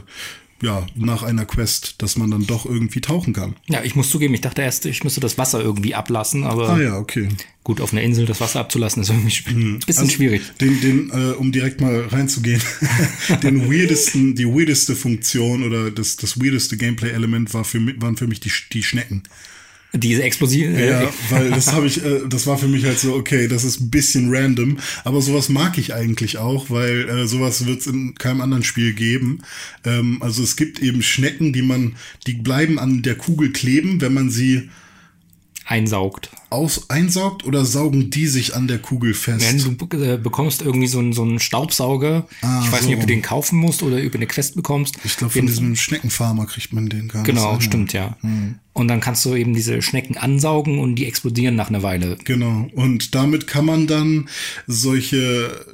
ja 0.62 0.86
nach 0.94 1.22
einer 1.22 1.44
Quest, 1.44 1.96
dass 2.02 2.16
man 2.16 2.30
dann 2.30 2.46
doch 2.46 2.64
irgendwie 2.66 3.00
tauchen 3.00 3.32
kann. 3.32 3.56
Ja, 3.68 3.82
ich 3.84 3.94
muss 3.94 4.10
zugeben, 4.10 4.34
ich 4.34 4.40
dachte 4.40 4.62
erst, 4.62 4.86
ich 4.86 5.04
müsste 5.04 5.20
das 5.20 5.36
Wasser 5.38 5.60
irgendwie 5.60 5.94
ablassen, 5.94 6.44
aber 6.44 6.70
Ah 6.70 6.80
ja, 6.80 6.96
okay. 6.98 7.28
gut, 7.64 7.80
auf 7.80 7.92
einer 7.92 8.02
Insel 8.02 8.26
das 8.26 8.40
Wasser 8.40 8.60
abzulassen 8.60 9.02
ist 9.02 9.10
irgendwie 9.10 9.50
ein 9.50 9.78
bisschen 9.80 10.04
Also, 10.04 10.14
schwierig. 10.16 10.42
Den, 10.60 10.80
den, 10.80 11.10
äh, 11.10 11.32
um 11.34 11.52
direkt 11.52 11.80
mal 11.80 12.06
reinzugehen, 12.08 12.60
den 13.42 13.70
weirdesten, 13.70 14.34
die 14.34 14.46
weirdeste 14.46 14.96
Funktion 14.96 15.62
oder 15.62 15.90
das, 15.90 16.16
das 16.16 16.40
weirdeste 16.40 16.76
Gameplay-Element 16.76 17.52
war 17.54 17.64
für 17.64 17.80
mich, 17.80 18.00
waren 18.00 18.16
für 18.16 18.26
mich 18.26 18.40
die, 18.40 18.52
die 18.72 18.82
Schnecken. 18.82 19.22
Diese 19.98 20.22
explosiven. 20.22 20.74
äh, 20.76 20.90
Ja, 20.90 21.12
weil 21.30 21.50
das 21.50 21.72
habe 21.72 21.86
ich, 21.86 22.04
äh, 22.04 22.20
das 22.28 22.46
war 22.46 22.58
für 22.58 22.68
mich 22.68 22.84
halt 22.84 22.98
so, 22.98 23.14
okay, 23.14 23.48
das 23.48 23.64
ist 23.64 23.80
ein 23.80 23.90
bisschen 23.90 24.34
random, 24.34 24.78
aber 25.04 25.20
sowas 25.20 25.48
mag 25.48 25.78
ich 25.78 25.94
eigentlich 25.94 26.38
auch, 26.38 26.70
weil 26.70 27.08
äh, 27.08 27.26
sowas 27.26 27.66
wird 27.66 27.80
es 27.80 27.86
in 27.86 28.14
keinem 28.14 28.40
anderen 28.40 28.64
Spiel 28.64 28.94
geben. 28.94 29.40
Ähm, 29.84 30.18
also 30.20 30.42
es 30.42 30.56
gibt 30.56 30.80
eben 30.80 31.02
Schnecken, 31.02 31.52
die 31.52 31.62
man, 31.62 31.96
die 32.26 32.34
bleiben 32.34 32.78
an 32.78 33.02
der 33.02 33.14
Kugel 33.16 33.52
kleben, 33.52 34.00
wenn 34.00 34.14
man 34.14 34.30
sie 34.30 34.70
einsaugt. 35.64 36.30
Aus 36.50 36.90
einsaugt 36.90 37.44
oder 37.44 37.64
saugen 37.64 38.10
die 38.10 38.26
sich 38.26 38.54
an 38.54 38.68
der 38.68 38.78
Kugel 38.78 39.14
fest? 39.14 39.44
Wenn 39.46 39.58
du 39.58 39.96
äh, 39.96 40.16
bekommst 40.16 40.62
irgendwie 40.62 40.86
so 40.86 40.98
einen, 40.98 41.12
so 41.12 41.22
einen 41.22 41.40
Staubsauger, 41.40 42.26
Ah, 42.42 42.62
ich 42.64 42.72
weiß 42.72 42.82
so 42.82 42.86
nicht, 42.86 42.94
ob 42.96 43.00
du 43.02 43.06
den 43.06 43.22
kaufen 43.22 43.58
musst 43.58 43.82
oder 43.82 44.00
über 44.00 44.16
eine 44.16 44.26
Quest 44.26 44.54
bekommst. 44.54 44.96
ich 45.04 45.16
glaube, 45.16 45.32
von 45.32 45.46
diesem 45.46 45.76
Schneckenfarmer 45.76 46.46
kriegt 46.46 46.72
man 46.72 46.88
den 46.88 47.08
gar 47.08 47.20
nicht. 47.22 47.26
Genau, 47.28 47.50
selber. 47.50 47.60
stimmt, 47.62 47.92
ja. 47.92 48.16
Hm. 48.20 48.56
Und 48.76 48.88
dann 48.88 49.00
kannst 49.00 49.24
du 49.24 49.34
eben 49.34 49.54
diese 49.54 49.80
Schnecken 49.80 50.18
ansaugen 50.18 50.78
und 50.78 50.96
die 50.96 51.06
explodieren 51.06 51.56
nach 51.56 51.70
einer 51.70 51.82
Weile. 51.82 52.18
Genau. 52.24 52.68
Und 52.74 53.14
damit 53.14 53.46
kann 53.46 53.64
man 53.64 53.86
dann 53.86 54.28
solche 54.66 55.64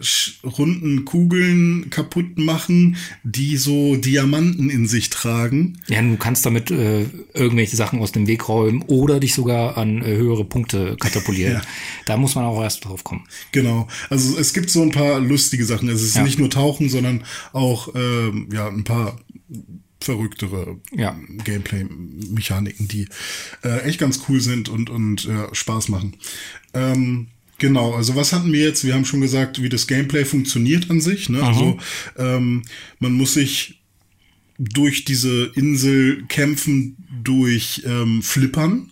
runden 0.44 1.04
Kugeln 1.04 1.90
kaputt 1.90 2.38
machen, 2.38 2.96
die 3.24 3.56
so 3.56 3.96
Diamanten 3.96 4.70
in 4.70 4.86
sich 4.86 5.10
tragen. 5.10 5.78
Ja, 5.88 6.00
du 6.00 6.16
kannst 6.16 6.46
damit 6.46 6.70
äh, 6.70 7.06
irgendwelche 7.34 7.74
Sachen 7.74 7.98
aus 7.98 8.12
dem 8.12 8.28
Weg 8.28 8.48
räumen 8.48 8.82
oder 8.82 9.18
dich 9.18 9.34
sogar 9.34 9.76
an 9.76 10.00
äh, 10.02 10.14
höhere 10.14 10.44
Punkte 10.44 10.61
katapultieren. 10.64 11.54
Ja. 11.54 11.62
Da 12.06 12.16
muss 12.16 12.34
man 12.34 12.44
auch 12.44 12.62
erst 12.62 12.84
drauf 12.84 13.04
kommen. 13.04 13.24
Genau. 13.52 13.88
Also 14.10 14.38
es 14.38 14.52
gibt 14.52 14.70
so 14.70 14.82
ein 14.82 14.90
paar 14.90 15.20
lustige 15.20 15.64
Sachen. 15.64 15.88
Es 15.88 16.02
ist 16.02 16.16
Ja. 16.16 16.22
nicht 16.22 16.38
nur 16.38 16.50
Tauchen, 16.50 16.88
sondern 16.88 17.24
auch 17.52 17.94
ähm, 17.94 18.48
ja 18.52 18.68
ein 18.68 18.84
paar 18.84 19.18
verrücktere 20.00 20.80
Ja. 20.94 21.16
Gameplay-Mechaniken, 21.44 22.88
die 22.88 23.06
äh, 23.64 23.80
echt 23.82 23.98
ganz 23.98 24.22
cool 24.28 24.40
sind 24.40 24.68
und, 24.68 24.90
und 24.90 25.26
äh, 25.26 25.54
Spaß 25.54 25.88
machen. 25.88 26.16
Ähm, 26.74 27.28
genau, 27.58 27.94
also 27.94 28.16
was 28.16 28.32
hatten 28.32 28.52
wir 28.52 28.60
jetzt? 28.64 28.84
Wir 28.84 28.94
haben 28.94 29.04
schon 29.04 29.20
gesagt, 29.20 29.62
wie 29.62 29.68
das 29.68 29.86
Gameplay 29.86 30.24
funktioniert 30.24 30.90
an 30.90 31.00
sich. 31.00 31.28
Ne? 31.28 31.42
Also 31.42 31.78
ähm, 32.18 32.62
man 32.98 33.12
muss 33.12 33.34
sich 33.34 33.80
durch 34.58 35.04
diese 35.04 35.46
Insel 35.54 36.24
kämpfen 36.28 36.96
durch 37.22 37.82
ähm, 37.86 38.22
Flippern. 38.22 38.90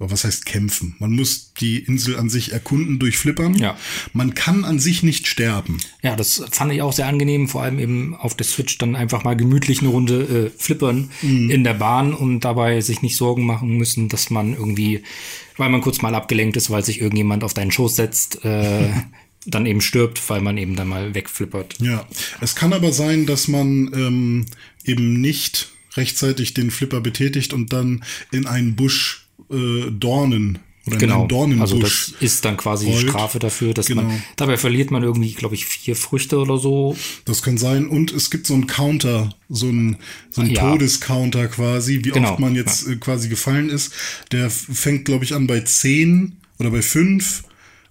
Aber 0.00 0.10
was 0.10 0.24
heißt 0.24 0.44
kämpfen? 0.44 0.96
Man 0.98 1.12
muss 1.12 1.54
die 1.54 1.78
Insel 1.78 2.16
an 2.16 2.28
sich 2.28 2.50
erkunden 2.52 2.98
durch 2.98 3.16
Flippern. 3.16 3.54
Ja. 3.54 3.76
Man 4.12 4.34
kann 4.34 4.64
an 4.64 4.80
sich 4.80 5.04
nicht 5.04 5.28
sterben. 5.28 5.78
Ja, 6.02 6.16
das 6.16 6.42
fand 6.50 6.72
ich 6.72 6.82
auch 6.82 6.92
sehr 6.92 7.06
angenehm, 7.06 7.48
vor 7.48 7.62
allem 7.62 7.78
eben 7.78 8.14
auf 8.16 8.34
der 8.34 8.44
Switch 8.44 8.76
dann 8.78 8.96
einfach 8.96 9.22
mal 9.22 9.36
gemütlich 9.36 9.80
eine 9.80 9.88
Runde 9.90 10.50
äh, 10.56 10.58
flippern 10.60 11.10
Mhm. 11.22 11.48
in 11.50 11.62
der 11.64 11.74
Bahn 11.74 12.12
und 12.12 12.40
dabei 12.40 12.80
sich 12.80 13.02
nicht 13.02 13.16
Sorgen 13.16 13.46
machen 13.46 13.76
müssen, 13.76 14.08
dass 14.08 14.30
man 14.30 14.52
irgendwie, 14.54 15.02
weil 15.56 15.68
man 15.70 15.80
kurz 15.80 16.02
mal 16.02 16.14
abgelenkt 16.14 16.56
ist, 16.56 16.70
weil 16.70 16.84
sich 16.84 17.00
irgendjemand 17.00 17.44
auf 17.44 17.54
deinen 17.54 17.70
Schoß 17.70 17.94
setzt, 17.94 18.44
äh, 18.44 18.90
dann 19.46 19.64
eben 19.66 19.80
stirbt, 19.80 20.28
weil 20.28 20.40
man 20.40 20.58
eben 20.58 20.74
dann 20.74 20.88
mal 20.88 21.14
wegflippert. 21.14 21.76
Ja. 21.80 22.08
Es 22.40 22.56
kann 22.56 22.72
aber 22.72 22.92
sein, 22.92 23.26
dass 23.26 23.46
man 23.46 23.92
ähm, 23.94 24.46
eben 24.84 25.20
nicht 25.20 25.70
rechtzeitig 25.96 26.54
den 26.54 26.72
Flipper 26.72 27.00
betätigt 27.00 27.52
und 27.52 27.72
dann 27.72 28.02
in 28.32 28.46
einen 28.46 28.74
Busch 28.74 29.23
äh, 29.54 29.90
Dornen 29.90 30.58
oder 30.86 30.98
Genau. 30.98 31.26
Dornenbusch. 31.26 31.60
Also 31.62 31.78
das 31.78 32.12
ist 32.20 32.44
dann 32.44 32.56
quasi 32.58 32.84
die 32.86 32.92
rollt. 32.92 33.08
Strafe 33.08 33.38
dafür, 33.38 33.72
dass 33.72 33.86
Genau. 33.86 34.02
man 34.02 34.22
dabei 34.36 34.56
verliert 34.58 34.90
man 34.90 35.02
irgendwie, 35.02 35.32
glaube 35.32 35.54
ich, 35.54 35.64
vier 35.64 35.96
Früchte 35.96 36.36
oder 36.38 36.58
so. 36.58 36.94
Das 37.24 37.42
kann 37.42 37.56
sein. 37.56 37.86
Und 37.86 38.12
es 38.12 38.30
gibt 38.30 38.46
so 38.46 38.52
einen 38.54 38.66
Counter, 38.66 39.30
so 39.48 39.68
einen, 39.68 39.96
so 40.30 40.42
einen 40.42 40.50
Ja. 40.50 40.70
Todescounter 40.72 41.48
quasi, 41.48 42.00
wie 42.04 42.10
Genau, 42.10 42.32
oft 42.32 42.40
man 42.40 42.54
jetzt 42.54 42.86
äh, 42.86 42.96
quasi 42.96 43.28
gefallen 43.30 43.70
ist. 43.70 43.92
Der 44.32 44.50
fängt, 44.50 45.06
glaube 45.06 45.24
ich, 45.24 45.34
an 45.34 45.46
bei 45.46 45.60
10 45.60 46.36
oder 46.58 46.70
bei 46.70 46.82
5. 46.82 47.44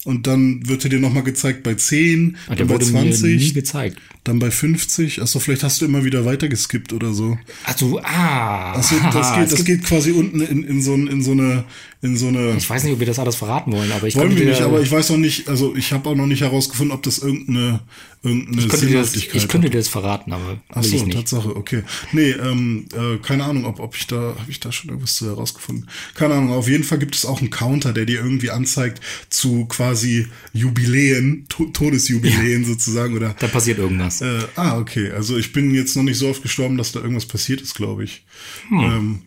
Und 0.06 0.28
dann 0.28 0.68
wird 0.68 0.84
er 0.84 0.90
dir 0.90 1.00
nochmal 1.00 1.24
gezeigt 1.24 1.64
bei 1.64 1.76
10, 1.76 2.38
Der 2.50 2.58
dann 2.58 2.68
bei 2.68 2.74
wurde 2.76 2.86
mir 2.88 3.04
nie 3.04 3.12
20, 3.14 3.54
gezeigt. 3.54 3.98
Dann 4.24 4.40
bei 4.40 4.52
50. 4.52 5.22
Achso, 5.22 5.40
vielleicht 5.40 5.64
hast 5.64 5.82
du 5.82 5.86
immer 5.86 6.04
wieder 6.04 6.26
weitergeskippt 6.26 6.94
oder 6.94 7.14
so. 7.14 7.38
Also, 7.66 8.00
ah. 8.04 8.74
Also 8.74 8.96
das, 9.12 9.36
geht, 9.36 9.52
das 9.52 9.66
geht 9.66 9.84
quasi 9.84 10.12
unten 10.12 10.40
in, 10.42 10.64
in, 10.64 10.82
so, 10.82 10.94
in 10.94 11.22
so 11.24 11.32
eine 11.32 11.66
in 12.04 12.18
so 12.18 12.28
eine. 12.28 12.58
Ich 12.58 12.70
weiß 12.70 12.84
nicht, 12.84 12.94
ob 12.94 13.00
wir 13.00 13.08
das 13.08 13.18
alles 13.18 13.38
verraten 13.38 13.72
wollen, 13.72 13.92
aber 13.94 14.08
ich 14.08 14.18
wollen 14.18 14.36
wir 14.38 14.46
nicht, 14.46 14.62
aber 14.62 14.82
ich 14.82 14.92
weiß 14.92 15.12
auch 15.12 15.18
nicht, 15.18 15.48
also 15.48 15.74
ich 15.74 15.94
habe 15.94 16.10
auch 16.10 16.16
noch 16.16 16.26
nicht 16.26 16.42
herausgefunden, 16.42 16.94
ob 16.94 17.02
das 17.02 17.20
irgendeine, 17.20 17.80
irgendeine 18.22 18.62
ich 18.62 18.68
könnte 18.68 18.92
das, 18.92 19.16
ich 19.16 19.48
könnte 19.48 19.70
dir 19.70 19.78
das 19.78 19.88
verraten, 19.88 20.34
aber 20.34 20.62
Ach 20.70 20.84
will 20.84 20.90
so, 20.90 20.96
ich 20.98 21.06
nicht. 21.06 21.16
Tatsache, 21.16 21.56
okay. 21.56 21.84
Nee, 22.12 22.32
ähm, 22.32 22.88
äh, 22.94 23.20
keine 23.20 23.46
Ahnung, 23.46 23.64
ob, 23.64 23.80
ob 23.80 23.96
ich 23.96 24.06
da, 24.06 24.36
habe 24.38 24.52
ich 24.52 24.60
da 24.60 24.74
schon 24.74 24.90
irgendwas 24.90 25.16
zu 25.16 25.28
herausgefunden. 25.28 25.88
Keine 26.14 26.34
Ahnung, 26.34 26.52
auf 26.52 26.68
jeden 26.68 26.84
Fall 26.84 27.00
gibt 27.00 27.16
es 27.16 27.26
auch 27.26 27.40
einen 27.40 27.52
Counter, 27.52 27.94
der 27.94 28.06
dir 28.06 28.20
irgendwie 28.20 28.52
anzeigt 28.52 29.00
zu 29.30 29.66
quasi 29.68 30.28
Jubiläen, 30.52 31.46
to 31.48 31.68
Todesjubiläen 31.68 32.66
sozusagen, 32.66 33.16
oder 33.16 33.34
Da 33.40 33.48
passiert 33.48 33.78
irgendwas. 33.78 34.13
Äh, 34.22 34.48
ah, 34.56 34.78
okay. 34.78 35.12
Also 35.12 35.38
ich 35.38 35.54
bin 35.54 35.74
jetzt 35.74 35.96
noch 35.96 36.04
nicht 36.04 36.18
so 36.18 36.30
oft 36.30 36.42
gestorben, 36.42 36.78
dass 36.78 36.92
da 36.92 37.00
irgendwas 37.00 37.26
passiert 37.26 37.62
ist, 37.62 37.76
glaube 37.76 38.04
ich. 38.04 38.26
Ähm, 38.72 39.24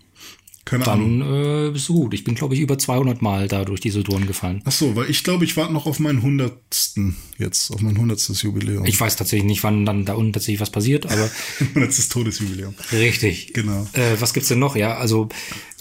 keine 0.66 0.84
Ahnung. 0.88 1.20
Dann 1.20 1.68
äh, 1.68 1.70
bist 1.70 1.88
du 1.88 1.94
gut. 1.94 2.12
Ich 2.12 2.24
bin, 2.24 2.34
glaube 2.34 2.54
ich, 2.54 2.60
über 2.60 2.76
200 2.76 3.22
Mal 3.22 3.46
da 3.46 3.64
durch 3.64 3.80
diese 3.80 4.02
Touren 4.02 4.26
gefallen. 4.26 4.62
Ach 4.64 4.72
so, 4.72 4.96
weil 4.96 5.08
ich 5.08 5.22
glaube, 5.22 5.44
ich 5.44 5.56
warte 5.56 5.72
noch 5.72 5.86
auf 5.86 6.00
meinen 6.00 6.22
hundertsten 6.22 7.16
jetzt, 7.38 7.70
auf 7.70 7.80
mein 7.82 7.96
hundertstes 7.96 8.42
Jubiläum. 8.42 8.84
Ich 8.84 9.00
weiß 9.00 9.14
tatsächlich 9.14 9.46
nicht, 9.46 9.62
wann 9.62 9.86
dann 9.86 10.04
da 10.04 10.14
unten 10.14 10.32
tatsächlich 10.32 10.60
was 10.60 10.70
passiert, 10.70 11.06
aber 11.06 11.30
hundertstes 11.74 12.08
Todesjubiläum. 12.08 12.74
richtig. 12.90 13.52
Genau. 13.54 13.86
Äh, 13.92 14.20
was 14.20 14.34
gibt's 14.34 14.48
denn 14.48 14.58
noch? 14.58 14.74
Ja, 14.74 14.96
also 14.96 15.28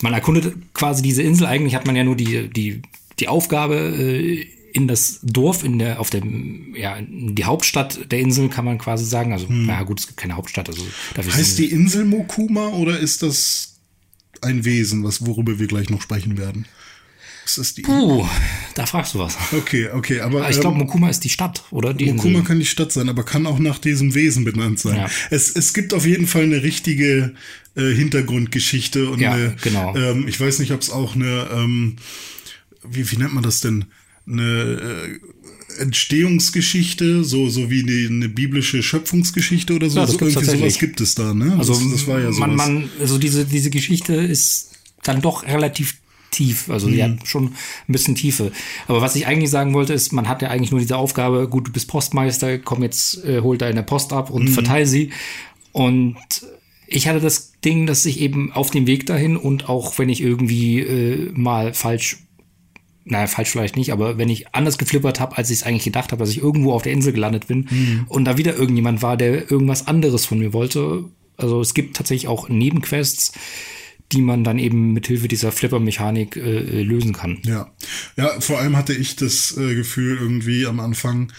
man 0.04 0.14
erkundet 0.14 0.54
quasi 0.76 1.02
diese 1.02 1.24
Insel. 1.24 1.48
Eigentlich 1.48 1.74
hat 1.74 1.88
man 1.88 1.96
ja 1.96 2.04
nur 2.04 2.16
die, 2.16 2.48
die, 2.50 2.84
die 3.20 3.28
Aufgabe, 3.28 3.76
äh, 3.76 4.46
in 4.76 4.88
das 4.90 5.20
Dorf, 5.24 5.64
in 5.64 5.80
der, 5.80 6.02
auf 6.02 6.10
dem, 6.10 6.76
ja, 6.76 6.98
in 6.98 7.34
die 7.34 7.46
Hauptstadt 7.46 8.12
der 8.12 8.20
Insel 8.20 8.50
kann 8.50 8.66
man 8.66 8.78
quasi 8.78 9.06
sagen. 9.06 9.32
Also, 9.32 9.48
na 9.50 9.82
gut, 9.84 10.02
es 10.02 10.08
gibt 10.08 10.18
keine 10.20 10.36
Hauptstadt. 10.36 10.68
Also, 10.68 10.82
Hm. 10.84 11.34
Heißt 11.34 11.58
die 11.58 11.72
Insel 11.72 12.04
Mokuma 12.04 12.68
oder 12.70 13.00
ist 13.00 13.24
das 13.24 13.80
ein 14.42 14.66
Wesen, 14.66 15.04
was 15.06 15.26
worüber 15.26 15.60
wir 15.60 15.68
gleich 15.68 15.90
noch 15.90 16.02
sprechen 16.02 16.38
werden? 16.38 16.66
Ist 17.46 17.58
das 17.58 17.74
die? 17.76 17.84
Puh, 17.84 18.26
da 18.74 18.86
fragst 18.86 19.14
du 19.14 19.20
was. 19.20 19.38
Okay, 19.54 19.90
okay, 19.94 20.20
aber 20.20 20.50
Ich 20.50 20.60
glaube, 20.60 20.78
ähm, 20.80 20.86
Mokuma 20.86 21.10
ist 21.10 21.24
die 21.24 21.30
Stadt, 21.30 21.64
oder? 21.72 21.94
Die 21.94 22.08
Mokuma 22.12 22.40
Insel. 22.40 22.44
kann 22.48 22.60
die 22.60 22.66
Stadt 22.66 22.92
sein, 22.92 23.08
aber 23.08 23.24
kann 23.24 23.46
auch 23.46 23.60
nach 23.60 23.78
diesem 23.80 24.14
Wesen 24.14 24.44
benannt 24.44 24.80
sein. 24.80 24.98
Ja. 24.98 25.10
Es, 25.30 25.56
es 25.56 25.74
gibt 25.74 25.94
auf 25.94 26.06
jeden 26.06 26.28
Fall 26.28 26.44
eine 26.44 26.64
richtige 26.64 27.34
äh, 27.76 27.94
Hintergrundgeschichte 27.94 29.10
und 29.10 29.22
Ja, 29.22 29.32
eine, 29.34 29.56
genau. 29.62 29.96
ähm, 29.96 30.28
ich 30.28 30.40
weiß 30.40 30.60
nicht, 30.60 30.72
ob 30.72 30.82
es 30.82 30.90
auch 30.90 31.16
eine, 31.16 31.48
ähm, 31.54 31.96
wie, 32.84 33.10
wie 33.12 33.18
nennt 33.18 33.34
man 33.34 33.44
das 33.44 33.62
denn? 33.62 33.86
Eine 34.28 35.20
äh, 35.80 35.82
Entstehungsgeschichte, 35.82 37.24
so, 37.24 37.50
so 37.50 37.70
wie 37.70 37.82
eine, 37.84 38.08
eine 38.08 38.30
biblische 38.30 38.82
Schöpfungsgeschichte 38.84 39.74
oder 39.76 39.90
so. 39.90 40.00
Ja, 40.00 40.06
das 40.06 40.16
so 40.16 40.26
irgendwie 40.26 40.46
sowas 40.58 40.80
gibt 40.80 41.02
es 41.02 41.16
da, 41.16 41.34
ne? 41.34 41.56
Also, 41.58 41.74
das, 41.74 41.84
das 41.92 42.08
war 42.08 42.20
ja 42.20 42.32
sowas. 42.32 42.40
man, 42.40 42.56
man, 42.56 42.90
also 43.00 43.18
diese, 43.18 43.46
diese 43.46 43.70
Geschichte 43.70 44.14
ist 44.16 44.72
dann 45.04 45.22
doch 45.22 45.44
relativ 45.46 45.96
tief. 46.32 46.70
Also, 46.70 46.90
die 46.90 46.98
Mhm. 46.98 47.02
hat 47.20 47.28
schon 47.28 47.46
ein 47.48 47.54
bisschen 47.92 48.16
Tiefe. 48.16 48.52
Aber 48.88 49.02
was 49.02 49.16
ich 49.16 49.28
eigentlich 49.28 49.50
sagen 49.50 49.74
wollte, 49.74 49.94
ist, 49.94 50.12
man 50.14 50.28
hat 50.28 50.42
ja 50.42 50.50
eigentlich 50.50 50.72
nur 50.72 50.80
diese 50.80 50.98
Aufgabe, 50.98 51.48
gut, 51.48 51.68
du 51.68 51.72
bist 51.72 51.88
Postmeister, 51.88 52.58
komm 52.60 52.84
jetzt, 52.84 53.24
äh, 53.26 53.42
hol 53.42 53.58
deine 53.58 53.84
Post 53.84 54.14
ab 54.14 54.30
Mhm. 54.30 54.36
und 54.36 54.48
verteil 54.50 54.86
sie. 54.86 55.12
Und 55.72 56.16
ich 56.88 57.08
hatte 57.08 57.20
das 57.20 57.54
Ding, 57.64 57.86
dass 57.88 58.06
ich 58.06 58.20
eben 58.22 58.52
auf 58.52 58.70
dem 58.72 58.86
Weg 58.88 59.06
dahin 59.08 59.38
und 59.38 59.70
auch 59.70 59.98
wenn 59.98 60.10
ich 60.10 60.22
irgendwie 60.22 60.80
äh, 60.80 61.32
mal 61.34 61.74
falsch 61.74 62.18
naja, 63.06 63.28
falsch 63.28 63.50
vielleicht 63.52 63.76
nicht, 63.78 63.92
aber 63.94 64.18
wenn 64.18 64.30
ich 64.30 64.54
anders 64.54 64.78
geflippert 64.80 65.20
habe, 65.20 65.38
als 65.38 65.50
ich 65.52 65.60
es 65.60 65.64
eigentlich 65.64 65.84
gedacht 65.84 66.12
habe, 66.12 66.20
dass 66.20 66.32
ich 66.32 66.40
irgendwo 66.40 66.74
auf 66.74 66.82
der 66.82 66.92
Insel 66.92 67.14
gelandet 67.14 67.48
bin 67.48 67.68
Mhm. 67.70 68.06
und 68.10 68.26
da 68.26 68.38
wieder 68.38 68.56
irgendjemand 68.56 69.02
war, 69.02 69.16
der 69.16 69.50
irgendwas 69.52 69.88
anderes 69.88 70.26
von 70.26 70.40
mir 70.40 70.54
wollte. 70.54 71.06
Also 71.38 71.62
es 71.62 71.74
gibt 71.74 71.96
tatsächlich 71.96 72.28
auch 72.28 72.50
Nebenquests, 72.50 73.32
die 74.12 74.22
man 74.22 74.44
dann 74.44 74.60
eben 74.60 74.94
mit 74.94 75.08
Hilfe 75.08 75.28
dieser 75.28 75.52
Flipper-Mechanik 75.52 76.36
äh, 76.38 76.84
lösen 76.84 77.14
kann. 77.14 77.40
Ja, 77.44 77.72
ja, 78.18 78.40
vor 78.40 78.60
allem 78.60 78.76
hatte 78.78 78.94
ich 78.94 79.16
das 79.16 79.58
äh, 79.58 79.76
Gefühl 79.76 80.18
irgendwie 80.20 80.66
am 80.66 80.80
Anfang, 80.80 81.32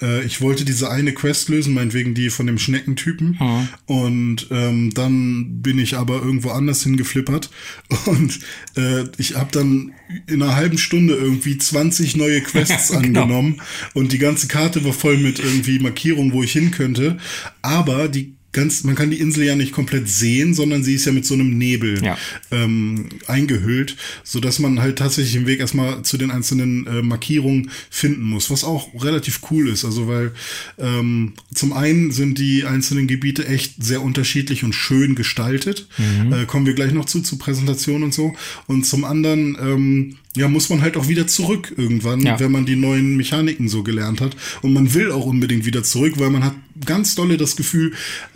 äh, 0.00 0.24
ich 0.24 0.40
wollte 0.40 0.64
diese 0.64 0.90
eine 0.90 1.12
Quest 1.12 1.48
lösen, 1.48 1.74
meinetwegen 1.74 2.14
die 2.14 2.30
von 2.30 2.46
dem 2.46 2.58
Schneckentypen. 2.58 3.38
Und 3.86 4.48
ähm, 4.50 4.92
dann 4.94 5.62
bin 5.62 5.78
ich 5.78 5.96
aber 5.96 6.22
irgendwo 6.22 6.50
anders 6.50 6.82
hingeflippert 6.82 7.50
und 8.06 8.40
äh, 8.76 9.04
ich 9.18 9.36
habe 9.36 9.50
dann 9.52 9.92
in 10.26 10.42
einer 10.42 10.56
halben 10.56 10.78
Stunde 10.78 11.14
irgendwie 11.14 11.58
20 11.58 12.16
neue 12.16 12.40
Quests 12.40 12.88
Genau. 12.94 13.22
angenommen 13.22 13.60
und 13.94 14.12
die 14.12 14.18
ganze 14.18 14.46
Karte 14.48 14.84
war 14.84 14.92
voll 14.92 15.16
mit 15.18 15.38
irgendwie 15.38 15.78
Markierungen, 15.78 16.32
wo 16.32 16.42
ich 16.42 16.52
hin 16.52 16.70
könnte. 16.70 17.18
Aber 17.62 18.08
die 18.08 18.33
ganz, 18.54 18.84
man 18.84 18.94
kann 18.94 19.10
die 19.10 19.20
Insel 19.20 19.44
ja 19.44 19.54
nicht 19.56 19.72
komplett 19.72 20.08
sehen, 20.08 20.54
sondern 20.54 20.82
sie 20.82 20.94
ist 20.94 21.04
ja 21.04 21.12
mit 21.12 21.26
so 21.26 21.34
einem 21.34 21.58
Nebel 21.58 22.02
Ja. 22.02 22.16
ähm, 22.50 23.08
eingehüllt, 23.26 23.96
so 24.22 24.40
dass 24.40 24.58
man 24.58 24.80
halt 24.80 24.96
tatsächlich 24.98 25.36
im 25.36 25.46
Weg 25.46 25.60
erstmal 25.60 26.02
zu 26.02 26.16
den 26.16 26.30
einzelnen 26.30 26.86
äh, 26.86 27.02
Markierungen 27.02 27.70
finden 27.90 28.22
muss, 28.22 28.50
was 28.50 28.64
auch 28.64 28.88
relativ 29.04 29.40
cool 29.50 29.68
ist. 29.68 29.84
Also 29.84 30.08
weil 30.08 30.32
ähm, 30.78 31.34
zum 31.54 31.72
einen 31.74 32.10
sind 32.12 32.38
die 32.38 32.64
einzelnen 32.64 33.06
Gebiete 33.06 33.46
echt 33.46 33.82
sehr 33.84 34.00
unterschiedlich 34.02 34.64
und 34.64 34.72
schön 34.74 35.14
gestaltet. 35.14 35.86
Äh, 36.30 36.46
kommen 36.46 36.64
wir 36.66 36.74
gleich 36.74 36.92
noch 36.92 37.04
zu, 37.04 37.20
zu 37.20 37.36
Präsentation 37.38 38.02
und 38.02 38.14
so. 38.14 38.34
Und 38.66 38.86
zum 38.86 39.04
anderen 39.04 39.56
ähm, 39.60 40.16
ja, 40.36 40.48
muss 40.48 40.68
man 40.68 40.82
halt 40.82 40.96
auch 40.96 41.08
wieder 41.08 41.26
zurück 41.26 41.72
irgendwann, 41.76 42.20
Ja. 42.20 42.40
wenn 42.40 42.50
man 42.50 42.66
die 42.66 42.76
neuen 42.76 43.16
Mechaniken 43.16 43.68
so 43.68 43.82
gelernt 43.82 44.20
hat. 44.20 44.36
Und 44.62 44.72
man 44.72 44.92
will 44.94 45.12
auch 45.12 45.26
unbedingt 45.26 45.64
wieder 45.64 45.82
zurück, 45.84 46.14
weil 46.16 46.30
man 46.30 46.42
hat 46.44 46.54
ganz 46.84 47.14
dolle 47.14 47.36
das 47.36 47.54
Gefühl, 47.56 47.92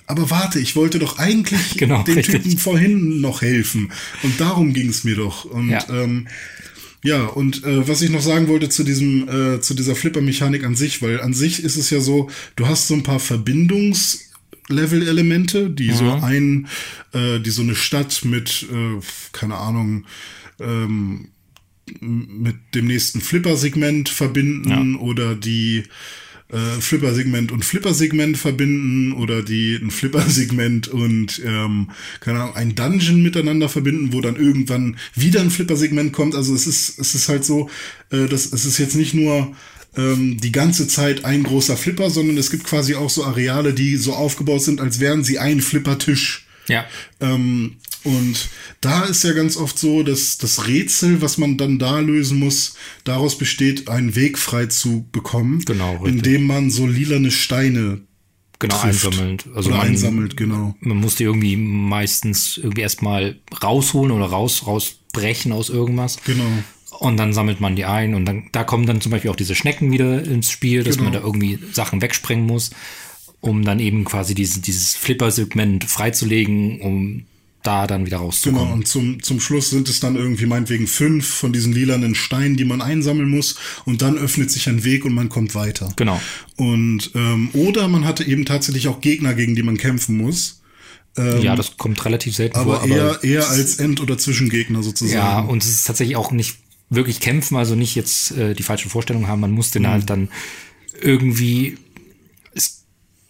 aber 0.06 0.30
warte, 0.30 0.60
ich 0.60 0.76
wollte 0.76 0.98
doch 0.98 1.18
eigentlich 1.18 1.60
Genau, 1.76 2.02
den 2.04 2.14
richtig. 2.14 2.42
Typen 2.42 2.58
vorhin 2.58 3.20
noch 3.20 3.42
helfen. 3.42 3.90
Und 4.22 4.38
darum 4.40 4.72
ging 4.74 4.88
es 4.88 5.02
mir 5.04 5.16
doch. 5.16 5.44
Und 5.44 5.70
Ja. 5.70 5.84
ähm, 5.90 6.28
ja, 7.04 7.26
und 7.26 7.64
äh, 7.64 7.86
was 7.86 8.02
ich 8.02 8.10
noch 8.10 8.22
sagen 8.22 8.48
wollte 8.48 8.68
zu 8.68 8.82
diesem, 8.84 9.28
äh, 9.28 9.60
zu 9.60 9.74
dieser 9.74 9.94
Flipper-Mechanik 9.94 10.64
an 10.64 10.74
sich, 10.74 11.00
weil 11.02 11.20
an 11.20 11.32
sich 11.32 11.62
ist 11.62 11.76
es 11.76 11.90
ja 11.90 12.00
so, 12.00 12.28
du 12.56 12.66
hast 12.66 12.88
so 12.88 12.94
ein 12.94 13.02
paar 13.02 13.18
Verbindungs- 13.20 14.20
Level-Elemente, 14.70 15.70
die 15.70 15.90
so 15.92 16.10
ein, 16.12 16.66
äh, 17.14 17.40
die 17.40 17.48
so 17.50 17.62
eine 17.62 17.74
Stadt 17.74 18.22
mit, 18.24 18.66
äh, 18.70 19.00
keine 19.32 19.56
Ahnung, 19.56 20.04
ähm, 20.60 21.28
mit 22.00 22.56
dem 22.74 22.86
nächsten 22.86 23.20
Flipper-Segment 23.20 24.08
verbinden 24.08 24.96
oder 24.96 25.34
die 25.34 25.84
äh, 26.50 26.80
Flipper-Segment 26.80 27.52
und 27.52 27.64
Flipper-Segment 27.64 28.38
verbinden 28.38 29.12
oder 29.12 29.42
die 29.42 29.76
ein 29.76 29.90
Flipper-Segment 29.90 30.88
und 30.88 31.42
ähm, 31.44 31.90
keine 32.20 32.40
Ahnung, 32.40 32.56
ein 32.56 32.74
Dungeon 32.74 33.22
miteinander 33.22 33.68
verbinden, 33.68 34.12
wo 34.12 34.20
dann 34.20 34.36
irgendwann 34.36 34.96
wieder 35.14 35.40
ein 35.40 35.50
Flipper-Segment 35.50 36.12
kommt. 36.12 36.34
Also 36.34 36.54
es 36.54 36.66
ist, 36.66 36.98
es 36.98 37.14
ist 37.14 37.28
halt 37.28 37.44
so, 37.44 37.68
äh, 38.10 38.26
das, 38.26 38.52
es 38.52 38.64
ist 38.64 38.78
jetzt 38.78 38.96
nicht 38.96 39.14
nur 39.14 39.54
ähm, 39.96 40.38
die 40.40 40.52
ganze 40.52 40.88
Zeit 40.88 41.24
ein 41.24 41.42
großer 41.42 41.76
Flipper, 41.76 42.08
sondern 42.08 42.38
es 42.38 42.50
gibt 42.50 42.64
quasi 42.64 42.94
auch 42.94 43.10
so 43.10 43.24
Areale, 43.24 43.74
die 43.74 43.96
so 43.96 44.14
aufgebaut 44.14 44.62
sind, 44.62 44.80
als 44.80 45.00
wären 45.00 45.24
sie 45.24 45.38
ein 45.38 45.60
Flipper-Tisch. 45.60 46.46
Ja. 46.68 46.86
Ähm, 47.20 47.76
und 48.04 48.48
da 48.80 49.04
ist 49.04 49.24
ja 49.24 49.32
ganz 49.32 49.56
oft 49.56 49.78
so, 49.78 50.02
dass 50.02 50.38
das 50.38 50.66
Rätsel, 50.66 51.20
was 51.22 51.38
man 51.38 51.56
dann 51.56 51.78
da 51.78 51.98
lösen 52.00 52.38
muss, 52.38 52.74
daraus 53.04 53.38
besteht, 53.38 53.88
einen 53.88 54.14
Weg 54.14 54.38
frei 54.38 54.66
zu 54.66 55.06
bekommen. 55.12 55.62
Genau, 55.64 55.96
richtig. 55.96 56.14
Indem 56.14 56.46
man 56.46 56.70
so 56.70 56.86
lilane 56.86 57.30
Steine 57.30 58.00
Genau, 58.60 58.74
trifft. 58.80 59.06
einsammelt. 59.06 59.44
Also 59.54 59.68
oder 59.70 59.78
man, 59.78 59.86
einsammelt, 59.88 60.36
genau. 60.36 60.74
man 60.80 60.96
muss 60.96 61.14
die 61.14 61.22
irgendwie 61.24 61.56
meistens 61.56 62.56
irgendwie 62.56 62.80
erstmal 62.82 63.38
rausholen 63.62 64.10
oder 64.10 64.26
raus, 64.26 64.66
rausbrechen 64.66 65.52
aus 65.52 65.68
irgendwas. 65.70 66.18
Genau. 66.24 66.42
Und 66.98 67.16
dann 67.18 67.32
sammelt 67.32 67.60
man 67.60 67.76
die 67.76 67.84
ein 67.84 68.14
und 68.16 68.24
dann, 68.24 68.48
da 68.50 68.64
kommen 68.64 68.84
dann 68.86 69.00
zum 69.00 69.12
Beispiel 69.12 69.30
auch 69.30 69.36
diese 69.36 69.54
Schnecken 69.54 69.92
wieder 69.92 70.24
ins 70.24 70.50
Spiel, 70.50 70.82
dass 70.82 70.96
man 70.96 71.12
Genau. 71.12 71.20
da 71.20 71.24
irgendwie 71.26 71.60
Sachen 71.72 72.02
wegsprengen 72.02 72.44
muss, 72.46 72.70
um 73.40 73.64
dann 73.64 73.78
eben 73.78 74.04
quasi 74.04 74.34
dieses, 74.34 74.60
dieses 74.60 74.96
Flipper-Segment 74.96 75.84
freizulegen, 75.84 76.80
um 76.80 77.26
da 77.68 77.86
dann 77.86 78.06
wieder 78.06 78.16
Genau, 78.18 78.26
rauszukommen. 78.28 78.72
und 78.72 78.88
zum, 78.88 79.22
zum 79.22 79.40
Schluss 79.40 79.70
sind 79.70 79.88
es 79.88 80.00
dann 80.00 80.16
irgendwie 80.16 80.46
meinetwegen 80.46 80.86
fünf 80.86 81.26
von 81.26 81.52
diesen 81.52 81.72
lilanen 81.72 82.14
Steinen, 82.14 82.56
die 82.56 82.64
man 82.64 82.80
einsammeln 82.80 83.28
muss. 83.28 83.56
Und 83.84 84.00
dann 84.02 84.16
öffnet 84.16 84.50
sich 84.50 84.68
ein 84.68 84.84
Weg 84.84 85.04
und 85.04 85.12
man 85.14 85.28
kommt 85.28 85.54
weiter. 85.54 85.92
Genau. 85.96 86.20
Und 86.56 87.10
ähm, 87.14 87.50
oder 87.52 87.86
man 87.88 88.04
hatte 88.06 88.24
eben 88.24 88.44
tatsächlich 88.46 88.88
auch 88.88 89.00
Gegner, 89.00 89.34
gegen 89.34 89.54
die 89.54 89.62
man 89.62 89.76
kämpfen 89.76 90.16
muss. 90.16 90.62
ja, 91.16 91.56
das 91.56 91.76
kommt 91.76 92.04
relativ 92.04 92.34
selten 92.36 92.56
ähm, 92.58 92.62
Aber, 92.62 92.80
vor. 92.80 92.88
eher, 92.88 93.18
eher 93.24 93.48
als 93.48 93.76
End- 93.80 94.00
oder 94.00 94.16
Zwischengegner 94.18 94.82
sozusagen. 94.84 95.18
Ja, 95.18 95.40
und 95.40 95.62
es 95.64 95.68
ist 95.68 95.84
tatsächlich 95.86 96.16
auch 96.16 96.30
nicht 96.32 96.56
wirklich 96.90 97.18
kämpfen, 97.20 97.56
also 97.56 97.74
nicht 97.74 97.94
jetzt 97.96 98.30
äh, 98.32 98.54
die 98.54 98.62
falsche 98.62 98.88
Vorstellung 98.88 99.26
haben. 99.26 99.40
Man 99.40 99.50
muss 99.50 99.70
den 99.72 99.82
Mhm. 99.82 99.88
halt 99.88 100.08
dann 100.10 100.28
irgendwie. 101.00 101.76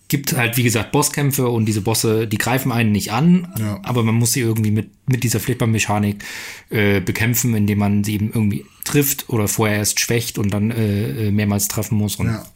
Gibt 0.09 0.35
halt, 0.35 0.57
wie 0.57 0.63
gesagt, 0.63 0.91
Bosskämpfe 0.93 1.49
und 1.49 1.67
diese 1.67 1.83
Bosse, 1.83 2.27
die 2.27 2.39
greifen 2.39 2.73
einen 2.73 2.93
nicht 2.93 3.13
an, 3.13 3.53
Ja. 3.59 3.79
aber 3.83 4.03
man 4.03 4.15
muss 4.15 4.33
sie 4.33 4.41
irgendwie 4.41 4.71
mit, 4.71 4.89
mit 5.07 5.23
dieser 5.23 5.39
Flipper-Mechanik 5.39 6.25
äh, 6.71 7.01
bekämpfen, 7.01 7.55
indem 7.55 7.79
man 7.79 8.05
sie 8.05 8.15
eben 8.15 8.31
irgendwie 8.33 8.65
trifft 8.85 9.29
oder 9.29 9.49
vorher 9.49 9.77
erst 9.77 10.01
schwächt 10.01 10.39
und 10.39 10.49
dann 10.51 10.71
äh, 10.71 11.27
äh, 11.29 11.31
mehrmals 11.31 11.69
treffen 11.69 11.99
muss. 11.99 12.17
Und 12.17 12.29
Ja. 12.29 12.47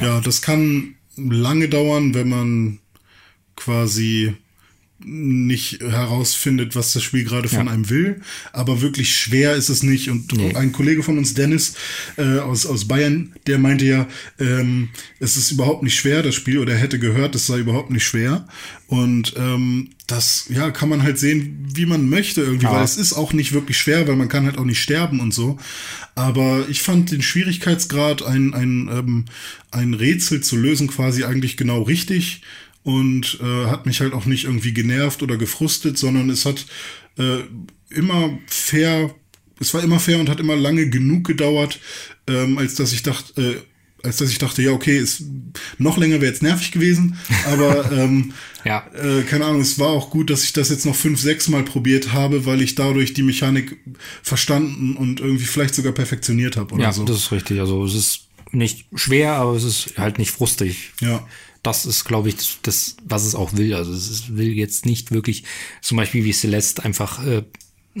ja, 0.00 0.20
das 0.20 0.40
kann 0.40 0.94
lange 1.16 1.68
dauern, 1.68 2.14
wenn 2.14 2.28
man 2.28 2.78
quasi 3.56 4.34
nicht 5.04 5.80
herausfindet, 5.80 6.74
was 6.74 6.92
das 6.92 7.02
Spiel 7.04 7.22
gerade 7.24 7.48
von 7.48 7.66
Ja. 7.66 7.72
einem 7.72 7.88
will. 7.88 8.20
Aber 8.52 8.80
wirklich 8.80 9.16
schwer 9.16 9.54
ist 9.54 9.68
es 9.68 9.82
nicht. 9.84 10.08
Und 10.10 10.32
Nee. 10.36 10.54
ein 10.54 10.72
Kollege 10.72 11.02
von 11.04 11.18
uns, 11.18 11.34
Dennis 11.34 11.74
äh, 12.16 12.38
aus, 12.40 12.66
aus 12.66 12.86
Bayern, 12.88 13.32
der 13.46 13.58
meinte 13.58 13.84
ja, 13.84 14.08
ähm, 14.40 14.88
es 15.20 15.36
ist 15.36 15.52
überhaupt 15.52 15.82
nicht 15.84 15.94
schwer, 15.96 16.22
das 16.22 16.34
Spiel, 16.34 16.58
oder 16.58 16.72
er 16.72 16.78
hätte 16.80 16.98
gehört, 16.98 17.34
es 17.36 17.46
sei 17.46 17.58
überhaupt 17.58 17.90
nicht 17.90 18.04
schwer. 18.04 18.48
Und 18.88 19.34
ähm, 19.36 19.90
das, 20.08 20.46
ja, 20.48 20.70
kann 20.70 20.88
man 20.88 21.02
halt 21.02 21.18
sehen, 21.18 21.68
wie 21.74 21.86
man 21.86 22.08
möchte 22.08 22.40
irgendwie, 22.40 22.64
Ja. 22.66 22.72
weil 22.72 22.84
es 22.84 22.96
ist 22.96 23.12
auch 23.12 23.32
nicht 23.32 23.52
wirklich 23.52 23.78
schwer, 23.78 24.08
weil 24.08 24.16
man 24.16 24.28
kann 24.28 24.46
halt 24.46 24.58
auch 24.58 24.64
nicht 24.64 24.82
sterben 24.82 25.20
und 25.20 25.32
so. 25.32 25.58
Aber 26.16 26.66
ich 26.68 26.82
fand 26.82 27.12
den 27.12 27.22
Schwierigkeitsgrad, 27.22 28.22
ein, 28.22 28.52
ein, 28.54 28.88
ähm, 28.90 29.24
ein 29.70 29.94
Rätsel 29.94 30.40
zu 30.40 30.56
lösen, 30.56 30.88
quasi 30.88 31.22
eigentlich 31.24 31.56
genau 31.56 31.82
richtig 31.82 32.42
und 32.82 33.38
äh, 33.42 33.66
hat 33.66 33.86
mich 33.86 34.00
halt 34.00 34.12
auch 34.14 34.24
nicht 34.26 34.44
irgendwie 34.44 34.72
genervt 34.72 35.22
oder 35.22 35.36
gefrustet, 35.36 35.98
sondern 35.98 36.30
es 36.30 36.44
hat 36.46 36.66
äh, 37.18 37.38
immer 37.90 38.38
fair, 38.46 39.14
es 39.60 39.74
war 39.74 39.82
immer 39.82 40.00
fair 40.00 40.18
und 40.20 40.28
hat 40.28 40.40
immer 40.40 40.56
lange 40.56 40.88
genug 40.88 41.26
gedauert, 41.26 41.80
ähm, 42.28 42.58
als 42.58 42.74
dass 42.76 42.92
ich 42.92 43.02
dachte, 43.02 43.42
äh, 43.42 43.56
als 44.06 44.18
dass 44.18 44.30
ich 44.30 44.38
dachte, 44.38 44.62
ja, 44.62 44.70
okay, 44.70 44.96
ist, 44.96 45.24
noch 45.78 45.98
länger 45.98 46.20
wäre 46.20 46.30
jetzt 46.30 46.42
nervig 46.42 46.70
gewesen, 46.70 47.18
aber 47.46 47.90
ähm, 47.90 48.32
Ja. 48.64 48.86
äh, 48.94 49.22
keine 49.24 49.44
Ahnung, 49.46 49.60
es 49.60 49.78
war 49.80 49.88
auch 49.88 50.10
gut, 50.10 50.30
dass 50.30 50.44
ich 50.44 50.52
das 50.52 50.70
jetzt 50.70 50.86
noch 50.86 50.94
fünf, 50.94 51.20
sechs 51.20 51.48
Mal 51.48 51.64
probiert 51.64 52.12
habe, 52.12 52.46
weil 52.46 52.62
ich 52.62 52.76
dadurch 52.76 53.12
die 53.12 53.24
Mechanik 53.24 53.76
verstanden 54.22 54.94
und 54.96 55.18
irgendwie 55.20 55.44
vielleicht 55.46 55.74
sogar 55.74 55.92
perfektioniert 55.92 56.56
habe 56.56 56.74
oder 56.74 56.84
Ja, 56.84 56.92
so. 56.92 57.04
das 57.04 57.16
ist 57.16 57.32
richtig. 57.32 57.58
Also 57.58 57.84
es 57.84 57.94
ist 57.94 58.20
nicht 58.52 58.86
schwer, 58.94 59.32
aber 59.34 59.54
es 59.54 59.64
ist 59.64 59.94
halt 59.98 60.18
nicht 60.18 60.30
frustig. 60.30 60.92
Ja. 61.00 61.26
Das 61.62 61.86
ist, 61.86 62.04
glaube 62.04 62.28
ich, 62.28 62.36
das, 62.62 62.96
was 63.04 63.24
es 63.24 63.34
auch 63.34 63.54
will. 63.54 63.74
Also 63.74 63.92
es 63.92 64.36
will 64.36 64.52
jetzt 64.52 64.86
nicht 64.86 65.10
wirklich, 65.10 65.44
zum 65.82 65.96
Beispiel 65.96 66.24
wie 66.24 66.32
Celeste, 66.32 66.84
einfach 66.84 67.24
äh, 67.26 67.42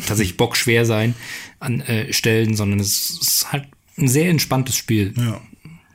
tatsächlich 0.06 0.36
bockschwer 0.36 0.84
sein 0.84 1.14
an 1.60 1.80
äh, 1.80 2.12
Stellen, 2.12 2.56
sondern 2.56 2.80
es 2.80 3.10
ist 3.10 3.52
halt 3.52 3.66
ein 3.96 4.08
sehr 4.08 4.30
entspanntes 4.30 4.76
Spiel. 4.76 5.12
Ja, 5.16 5.40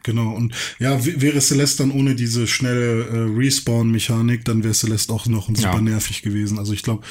genau. 0.04 0.32
Und 0.34 0.54
ja, 0.80 1.04
wäre 1.06 1.40
Celeste 1.42 1.84
dann 1.84 1.92
ohne 1.92 2.16
diese 2.16 2.48
schnelle 2.48 3.06
äh, 3.08 3.38
Respawn-Mechanik, 3.38 4.46
dann 4.46 4.64
wäre 4.64 4.74
Celeste 4.74 5.12
auch 5.14 5.26
noch 5.26 5.48
super 5.48 5.62
Ja. 5.62 5.82
nervig 5.82 6.22
gewesen. 6.22 6.60
Also 6.60 6.74
ich 6.74 6.84
glaube, 6.84 7.04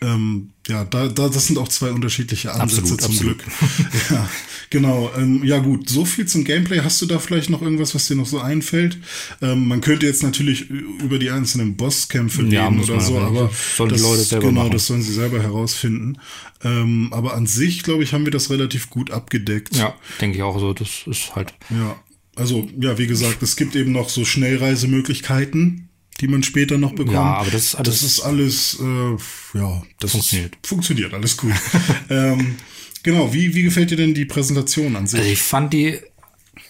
ähm, 0.00 0.50
ja, 0.68 0.84
da, 0.84 1.08
da, 1.08 1.28
das 1.28 1.46
sind 1.46 1.58
auch 1.58 1.68
zwei 1.68 1.90
unterschiedliche 1.90 2.52
Ansätze 2.52 2.82
Absolut, 2.94 3.00
zum 3.00 3.10
absolut. 3.12 3.38
Glück. 3.38 3.52
ja, 4.10 4.28
genau. 4.68 5.10
Ähm, 5.16 5.42
ja, 5.42 5.58
gut, 5.58 5.88
so 5.88 6.04
viel 6.04 6.26
zum 6.26 6.44
Gameplay. 6.44 6.80
Hast 6.80 7.00
du 7.02 7.06
da 7.06 7.18
vielleicht 7.18 7.50
noch 7.50 7.62
irgendwas, 7.62 7.94
was 7.94 8.06
dir 8.06 8.14
noch 8.14 8.26
so 8.26 8.38
einfällt? 8.40 8.98
Ähm, 9.40 9.66
man 9.68 9.80
könnte 9.80 10.06
jetzt 10.06 10.22
natürlich 10.22 10.68
über 10.68 11.18
die 11.18 11.30
einzelnen 11.30 11.76
Bosskämpfe 11.76 12.42
Ja, 12.44 12.68
reden 12.68 12.80
oder 12.80 13.00
so, 13.00 13.18
aber. 13.18 13.50
Sollen 13.76 13.88
die 13.90 13.94
das, 13.96 14.02
Leute 14.02 14.22
selber 14.22 14.48
genau, 14.48 14.60
machen. 14.60 14.72
das 14.72 14.86
sollen 14.86 15.02
sie 15.02 15.12
selber 15.12 15.42
herausfinden. 15.42 16.18
Ähm, 16.62 17.08
aber 17.12 17.34
an 17.34 17.46
sich, 17.46 17.82
glaube 17.82 18.02
ich, 18.04 18.12
haben 18.12 18.24
wir 18.26 18.32
das 18.32 18.50
relativ 18.50 18.90
gut 18.90 19.10
abgedeckt. 19.10 19.74
Ja, 19.76 19.94
denke 20.20 20.36
ich 20.36 20.42
auch 20.42 20.60
so. 20.60 20.72
Das 20.74 20.88
ist 21.06 21.34
halt. 21.34 21.54
Ja, 21.70 21.96
also 22.36 22.68
ja, 22.80 22.96
wie 22.98 23.06
gesagt, 23.06 23.42
es 23.42 23.56
gibt 23.56 23.74
eben 23.76 23.92
noch 23.92 24.08
so 24.08 24.24
Schnellreisemöglichkeiten, 24.24 25.88
die 26.20 26.28
man 26.28 26.42
später 26.42 26.78
noch 26.78 26.92
bekommt. 26.92 27.12
Ja, 27.14 27.22
aber 27.34 27.50
das 27.50 27.64
ist 27.66 27.74
alles- 27.76 28.00
Das 28.00 28.02
ist 28.02 28.20
alles, 28.20 28.78
äh, 28.80 29.58
ja, 29.58 29.82
das 30.00 30.12
Funktioniert. 30.12 30.54
Ist, 30.56 30.66
funktioniert, 30.66 31.14
alles 31.14 31.36
gut. 31.36 31.52
ähm, 32.10 32.56
genau, 33.02 33.32
wie, 33.32 33.54
wie 33.54 33.62
gefällt 33.62 33.90
dir 33.90 33.96
denn 33.96 34.14
die 34.14 34.26
Präsentation 34.26 34.96
an 34.96 35.06
sich? 35.06 35.20
Also 35.20 35.32
ich 35.32 35.42
fand 35.42 35.72
die 35.72 35.98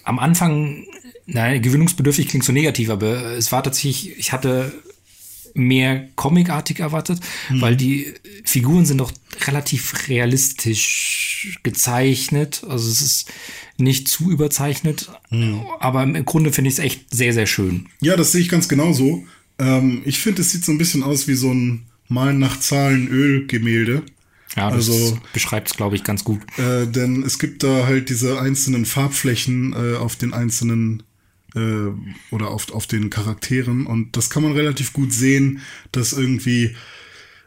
am 0.04 0.18
Anfang, 0.18 0.84
nein, 1.26 1.60
gewinnungsbedürftig 1.62 2.28
klingt 2.28 2.44
so 2.44 2.52
negativ, 2.52 2.90
aber 2.90 3.32
es 3.36 3.50
war 3.52 3.62
tatsächlich, 3.62 4.18
ich 4.18 4.32
hatte 4.32 4.72
mehr 5.54 6.08
comicartig 6.16 6.80
erwartet, 6.80 7.20
weil 7.50 7.76
die 7.76 8.12
Figuren 8.44 8.86
sind 8.86 8.98
doch 8.98 9.12
relativ 9.46 10.08
realistisch 10.08 11.58
gezeichnet. 11.62 12.62
Also 12.68 12.90
es 12.90 13.00
ist 13.02 13.28
nicht 13.78 14.08
zu 14.08 14.30
überzeichnet, 14.30 15.10
aber 15.80 16.02
im 16.02 16.24
Grunde 16.24 16.52
finde 16.52 16.68
ich 16.68 16.74
es 16.74 16.84
echt 16.84 17.14
sehr, 17.14 17.32
sehr 17.32 17.46
schön. 17.46 17.86
ja, 18.00 18.16
das 18.16 18.32
sehe 18.32 18.40
ich 18.42 18.48
ganz 18.48 18.68
genauso. 18.68 19.24
Ähm, 19.58 20.02
ich 20.04 20.18
finde, 20.18 20.42
es 20.42 20.50
sieht 20.52 20.64
so 20.64 20.72
ein 20.72 20.78
bisschen 20.78 21.02
aus 21.02 21.28
wie 21.28 21.34
so 21.34 21.52
ein 21.52 21.86
Malen 22.08 22.38
nach 22.38 22.58
Zahlen 22.60 23.08
Ölgemälde. 23.08 24.02
Ja, 24.56 24.68
das 24.70 24.88
Also- 24.90 25.18
beschreibt 25.32 25.68
es, 25.70 25.76
glaube 25.76 25.96
ich, 25.96 26.02
ganz 26.04 26.24
gut. 26.24 26.40
Äh, 26.58 26.86
denn 26.86 27.22
es 27.22 27.38
gibt 27.38 27.62
da 27.62 27.86
halt 27.86 28.08
diese 28.10 28.40
einzelnen 28.40 28.84
Farbflächen 28.84 29.72
äh, 29.72 29.96
auf 29.96 30.16
den 30.16 30.32
einzelnen 30.34 31.02
äh, 31.54 32.34
oder 32.34 32.48
auf, 32.48 32.72
auf 32.72 32.86
den 32.86 33.10
Charakteren. 33.10 33.86
Und 33.86 34.16
das 34.16 34.30
kann 34.30 34.42
man 34.42 34.52
relativ 34.52 34.92
gut 34.92 35.12
sehen, 35.12 35.60
dass 35.92 36.12
irgendwie 36.12 36.76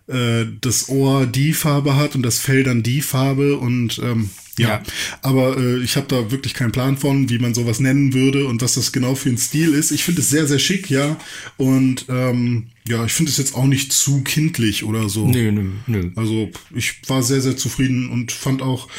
äh, 0.07 0.45
das 0.61 0.89
Ohr 0.89 1.25
die 1.25 1.53
Farbe 1.53 1.95
hat 1.95 2.15
und 2.15 2.23
das 2.23 2.39
Fell 2.39 2.63
dann 2.63 2.83
die 2.83 3.01
Farbe. 3.01 3.57
Und 3.57 3.99
ähm, 3.99 4.29
ja. 4.59 4.67
Ja. 4.69 4.83
aber 5.21 5.57
äh, 5.57 5.79
ich 5.83 5.95
habe 5.95 6.07
da 6.07 6.31
wirklich 6.31 6.53
keinen 6.53 6.71
Plan 6.71 6.97
von, 6.97 7.29
wie 7.29 7.39
man 7.39 7.53
sowas 7.53 7.79
nennen 7.79 8.13
würde 8.13 8.45
und 8.45 8.61
was 8.61 8.75
das 8.75 8.91
genau 8.91 9.15
für 9.15 9.29
ein 9.29 9.37
Stil 9.37 9.73
ist. 9.73 9.91
Ich 9.91 10.03
finde 10.03 10.21
es 10.21 10.29
sehr, 10.29 10.45
sehr 10.47 10.59
schick, 10.59 10.89
ja. 10.89 11.17
Und 11.57 12.05
ähm, 12.09 12.67
ja, 12.87 13.03
ich 13.05 13.13
finde 13.13 13.31
es 13.31 13.37
jetzt 13.37 13.55
auch 13.55 13.65
nicht 13.65 13.93
zu 13.93 14.21
kindlich 14.23 14.83
oder 14.83 15.09
so. 15.09 15.27
Nö, 15.27 15.51
nö, 15.51 15.69
nö. 15.87 16.11
Also 16.15 16.51
ich 16.75 17.01
war 17.07 17.23
sehr, 17.23 17.41
sehr 17.41 17.55
zufrieden 17.57 18.09
und 18.09 18.31
fand 18.31 18.61
auch, 18.61 18.89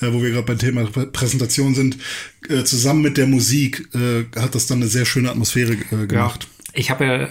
äh, 0.00 0.12
wo 0.12 0.22
wir 0.22 0.30
gerade 0.30 0.46
beim 0.46 0.58
Thema 0.58 0.82
Prä- 0.84 1.06
Präsentation 1.06 1.74
sind, 1.74 1.98
äh, 2.48 2.64
zusammen 2.64 3.02
mit 3.02 3.16
der 3.16 3.26
Musik 3.26 3.88
äh, 3.94 4.24
hat 4.40 4.54
das 4.54 4.66
dann 4.66 4.78
eine 4.78 4.88
sehr 4.88 5.04
schöne 5.04 5.30
Atmosphäre 5.30 5.74
äh, 5.92 6.06
gemacht. 6.06 6.48
Ich 6.72 6.90
habe 6.90 7.04
ja 7.04 7.28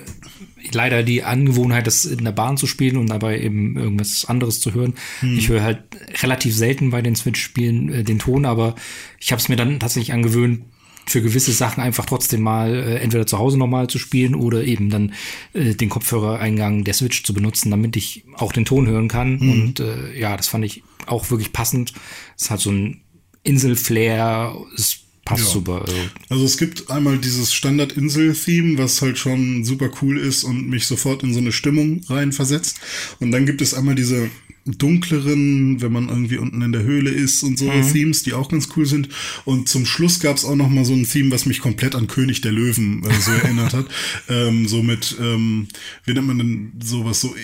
leider 0.71 1.03
die 1.03 1.23
Angewohnheit, 1.23 1.87
das 1.87 2.05
in 2.05 2.23
der 2.23 2.31
Bahn 2.31 2.57
zu 2.57 2.67
spielen 2.67 2.97
und 2.97 3.09
dabei 3.09 3.39
eben 3.39 3.77
irgendwas 3.77 4.25
anderes 4.25 4.59
zu 4.59 4.73
hören. 4.73 4.93
Ich 5.37 5.49
höre 5.49 5.63
halt 5.63 5.83
relativ 6.21 6.55
selten 6.55 6.91
bei 6.91 7.01
den 7.01 7.15
Switch-Spielen 7.15 7.93
äh, 7.93 8.03
den 8.03 8.19
Ton, 8.19 8.45
aber 8.45 8.75
ich 9.19 9.31
habe 9.31 9.41
es 9.41 9.49
mir 9.49 9.55
dann 9.55 9.79
tatsächlich 9.79 10.13
angewöhnt, 10.13 10.63
für 11.05 11.21
gewisse 11.21 11.51
Sachen 11.51 11.83
einfach 11.83 12.05
trotzdem 12.05 12.41
mal 12.41 12.75
äh, 12.75 12.99
entweder 12.99 13.27
zu 13.27 13.37
Hause 13.37 13.57
nochmal 13.57 13.87
zu 13.87 13.99
spielen 13.99 14.35
oder 14.35 14.63
eben 14.63 14.89
dann 14.89 15.13
äh, 15.53 15.75
den 15.75 15.89
Kopfhörereingang 15.89 16.83
der 16.83 16.93
Switch 16.93 17.23
zu 17.23 17.33
benutzen, 17.33 17.71
damit 17.71 17.95
ich 17.97 18.23
auch 18.35 18.53
den 18.53 18.65
Ton 18.65 18.87
hören 18.87 19.09
kann. 19.09 19.37
Und 19.39 19.79
äh, 19.79 20.17
ja, 20.17 20.37
das 20.37 20.47
fand 20.47 20.63
ich 20.65 20.83
auch 21.05 21.29
wirklich 21.29 21.51
passend. 21.51 21.93
Es 22.37 22.49
hat 22.49 22.61
so 22.61 22.71
ein 22.71 23.01
Insel-Flair, 23.43 24.55
es 24.75 25.02
passt 25.25 25.45
Ja. 25.45 25.49
super. 25.51 25.81
Also, 25.81 25.95
Also 26.29 26.45
es 26.45 26.57
gibt 26.57 26.89
einmal 26.89 27.17
dieses 27.17 27.53
Standard-Insel-Theme, 27.53 28.77
was 28.77 29.01
halt 29.01 29.17
schon 29.17 29.63
super 29.63 29.89
cool 30.01 30.17
ist 30.17 30.43
und 30.43 30.67
mich 30.69 30.85
sofort 30.85 31.23
in 31.23 31.33
so 31.33 31.39
eine 31.39 31.51
Stimmung 31.51 32.01
reinversetzt. 32.07 32.77
Und 33.19 33.31
dann 33.31 33.45
gibt 33.45 33.61
es 33.61 33.73
einmal 33.73 33.95
diese 33.95 34.29
dunkleren, 34.65 35.81
wenn 35.81 35.91
man 35.91 36.07
irgendwie 36.07 36.37
unten 36.37 36.61
in 36.61 36.71
der 36.71 36.83
Höhle 36.83 37.09
ist 37.09 37.43
und 37.43 37.59
so 37.59 37.69
Themes, 37.91 38.23
die 38.23 38.33
auch 38.33 38.49
ganz 38.49 38.69
cool 38.75 38.85
sind. 38.85 39.09
Und 39.43 39.67
zum 39.67 39.85
Schluss 39.85 40.19
gab 40.21 40.37
es 40.37 40.45
auch 40.45 40.55
noch 40.55 40.69
mal 40.69 40.85
so 40.85 40.93
ein 40.93 41.07
Theme, 41.07 41.31
was 41.31 41.45
mich 41.45 41.59
komplett 41.59 41.95
an 41.95 42.07
König 42.07 42.41
der 42.41 42.53
Löwen 42.53 43.03
äh, 43.03 43.13
so 43.19 43.31
erinnert 43.31 43.73
hat. 43.73 43.85
Ähm, 44.29 44.67
so 44.67 44.81
mit, 44.81 45.17
ähm, 45.19 45.67
wie 46.05 46.13
nennt 46.13 46.27
man 46.27 46.37
denn 46.37 46.71
sowas, 46.81 47.19
so, 47.21 47.35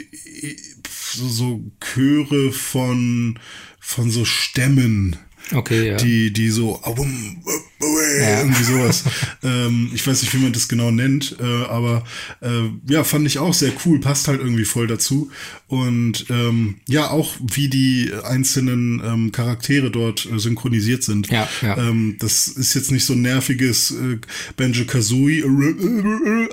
so, 1.13 1.27
so 1.27 1.71
Chöre 1.81 2.51
von, 2.53 3.37
von 3.79 4.09
so 4.11 4.23
Stämmen 4.23 5.17
okay, 5.53 5.89
ja. 5.89 5.97
die, 5.97 6.31
die 6.31 6.49
so 6.49 6.79
awum, 6.83 7.41
awum, 7.45 7.59
irgendwie 7.81 8.63
sowas. 8.63 9.03
ähm, 9.43 9.91
ich 9.93 10.05
weiß 10.05 10.21
nicht, 10.21 10.33
wie 10.33 10.39
man 10.39 10.53
das 10.53 10.67
genau 10.67 10.91
nennt, 10.91 11.35
äh, 11.39 11.65
aber 11.65 12.03
äh, 12.41 12.69
ja, 12.87 13.03
fand 13.03 13.25
ich 13.27 13.39
auch 13.39 13.53
sehr 13.53 13.71
cool, 13.85 13.99
passt 13.99 14.27
halt 14.27 14.39
irgendwie 14.39 14.65
voll 14.65 14.87
dazu. 14.87 15.31
Und 15.67 16.25
ähm, 16.29 16.75
ja, 16.87 17.11
auch 17.11 17.35
wie 17.39 17.67
die 17.67 18.11
einzelnen 18.23 19.01
ähm, 19.05 19.31
Charaktere 19.31 19.91
dort 19.91 20.25
äh, 20.25 20.39
synchronisiert 20.39 21.03
sind. 21.03 21.29
Ja, 21.29 21.47
ja. 21.61 21.77
Ähm, 21.77 22.17
das 22.19 22.47
ist 22.47 22.73
jetzt 22.73 22.91
nicht 22.91 23.05
so 23.05 23.13
ein 23.13 23.21
nerviges 23.21 23.91
äh, 23.91 24.17
Banjo 24.57 24.85
Kazooie, 24.85 25.43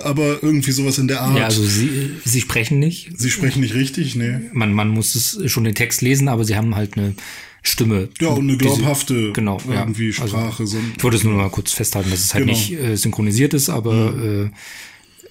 aber 0.03 0.43
irgendwie 0.43 0.71
sowas 0.71 0.97
in 0.97 1.07
der 1.07 1.21
Art. 1.21 1.37
Ja, 1.37 1.45
also 1.45 1.63
sie, 1.63 2.11
sie 2.23 2.41
sprechen 2.41 2.79
nicht. 2.79 3.11
Sie 3.17 3.31
sprechen 3.31 3.61
nicht 3.61 3.73
richtig, 3.73 4.15
ne? 4.15 4.49
Man, 4.53 4.73
man 4.73 4.89
muss 4.89 5.15
es 5.15 5.51
schon 5.51 5.63
den 5.63 5.75
Text 5.75 6.01
lesen, 6.01 6.27
aber 6.27 6.43
sie 6.43 6.55
haben 6.55 6.75
halt 6.75 6.97
eine 6.97 7.15
Stimme. 7.63 8.09
Ja, 8.21 8.29
und 8.29 8.47
eine 8.47 8.57
glaubhafte 8.57 9.33
genau, 9.33 9.59
ja. 9.67 9.79
irgendwie 9.81 10.07
Also, 10.19 10.27
Sprache. 10.37 10.65
so 10.67 10.77
ein, 10.77 10.93
Ich 10.97 11.03
wollte 11.03 11.17
es 11.17 11.23
nur 11.23 11.33
mal 11.33 11.49
kurz 11.49 11.71
festhalten, 11.73 12.09
dass 12.11 12.21
es 12.21 12.33
halt 12.33 12.45
Genau. 12.45 12.57
nicht 12.57 12.71
äh, 12.71 12.95
synchronisiert 12.95 13.53
ist, 13.53 13.69
aber 13.69 14.15
äh, 14.15 14.49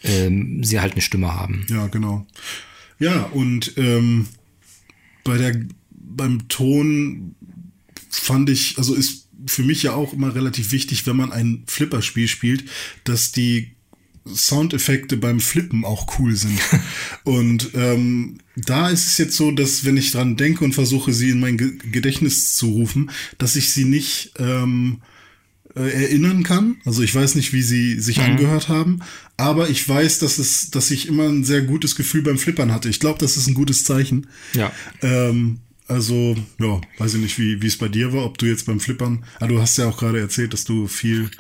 ähm, 0.04 0.62
sie 0.62 0.80
halt 0.80 0.92
eine 0.92 1.02
Stimme 1.02 1.34
haben. 1.34 1.64
Ja, 1.68 1.86
genau. 1.86 2.26
Ja, 2.98 3.24
und 3.32 3.72
ähm, 3.76 4.26
bei 5.24 5.36
der 5.38 5.60
beim 5.90 6.48
Ton 6.48 7.34
fand 8.10 8.48
ich, 8.50 8.78
also 8.78 8.94
ist 8.94 9.28
für 9.46 9.62
mich 9.62 9.82
ja 9.82 9.92
auch 9.94 10.12
immer 10.12 10.34
relativ 10.34 10.72
wichtig, 10.72 11.06
wenn 11.06 11.16
man 11.16 11.30
ein 11.32 11.62
Flipperspiel 11.66 12.26
spielt, 12.28 12.64
dass 13.04 13.32
die 13.32 13.75
Soundeffekte 14.34 15.16
beim 15.16 15.40
Flippen 15.40 15.84
auch 15.84 16.18
cool 16.18 16.34
sind. 16.34 16.58
und 17.24 17.70
ähm, 17.74 18.38
da 18.56 18.88
ist 18.88 19.06
es 19.06 19.18
jetzt 19.18 19.36
so, 19.36 19.50
dass 19.50 19.84
wenn 19.84 19.96
ich 19.96 20.12
dran 20.12 20.36
denke 20.36 20.64
und 20.64 20.74
versuche, 20.74 21.12
sie 21.12 21.30
in 21.30 21.40
mein 21.40 21.58
Ge 21.58 21.72
Gedächtnis 21.90 22.54
zu 22.54 22.70
rufen, 22.70 23.10
dass 23.38 23.56
ich 23.56 23.72
sie 23.72 23.84
nicht 23.84 24.32
ähm, 24.38 25.00
äh, 25.76 26.04
erinnern 26.04 26.42
kann. 26.42 26.78
Also 26.84 27.02
ich 27.02 27.14
weiß 27.14 27.34
nicht, 27.34 27.52
wie 27.52 27.62
sie 27.62 28.00
sich 28.00 28.20
angehört 28.20 28.68
haben, 28.68 29.00
aber 29.36 29.68
ich 29.68 29.86
weiß, 29.86 30.18
dass 30.20 30.38
es, 30.38 30.70
dass 30.70 30.90
ich 30.90 31.06
immer 31.06 31.24
ein 31.24 31.44
sehr 31.44 31.62
gutes 31.62 31.96
Gefühl 31.96 32.22
beim 32.22 32.38
Flippern 32.38 32.72
hatte. 32.72 32.88
Ich 32.88 33.00
glaube, 33.00 33.18
das 33.18 33.36
ist 33.36 33.46
ein 33.46 33.54
gutes 33.54 33.84
Zeichen. 33.84 34.26
Ja. 34.54 34.72
Ähm, 35.02 35.60
also, 35.88 36.37
ja, 36.59 36.81
weiß 36.99 37.14
ich 37.14 37.20
nicht, 37.20 37.38
wie 37.38 37.62
wie 37.62 37.66
es 37.66 37.79
bei 37.79 37.88
dir 37.88 38.12
war, 38.12 38.25
ob 38.25 38.38
du 38.38 38.46
jetzt 38.46 38.66
beim 38.66 38.81
Flippern, 38.81 39.25
ah, 39.38 39.46
du 39.46 39.61
hast 39.61 39.77
ja 39.77 39.88
auch 39.88 39.99
gerade 39.99 40.18
erzählt, 40.18 40.53
dass 40.53 40.64
du 40.64 40.88
viel, 40.88 41.31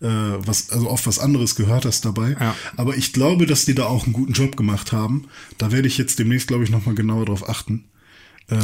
äh, 0.00 0.06
was, 0.06 0.70
also 0.70 0.90
oft 0.90 1.06
was 1.06 1.18
anderes 1.18 1.54
gehört 1.54 1.86
hast 1.86 2.04
dabei. 2.04 2.36
Ja. 2.38 2.54
Aber 2.76 2.96
ich 2.96 3.12
glaube, 3.12 3.46
dass 3.46 3.64
die 3.64 3.74
da 3.74 3.86
auch 3.86 4.04
einen 4.04 4.12
guten 4.12 4.32
Job 4.32 4.56
gemacht 4.56 4.92
haben. 4.92 5.28
Da 5.58 5.72
werde 5.72 5.88
ich 5.88 5.96
jetzt 5.96 6.18
demnächst, 6.18 6.48
glaube 6.48 6.64
ich, 6.64 6.70
nochmal 6.70 6.94
genauer 6.94 7.24
drauf 7.24 7.48
achten. 7.48 7.84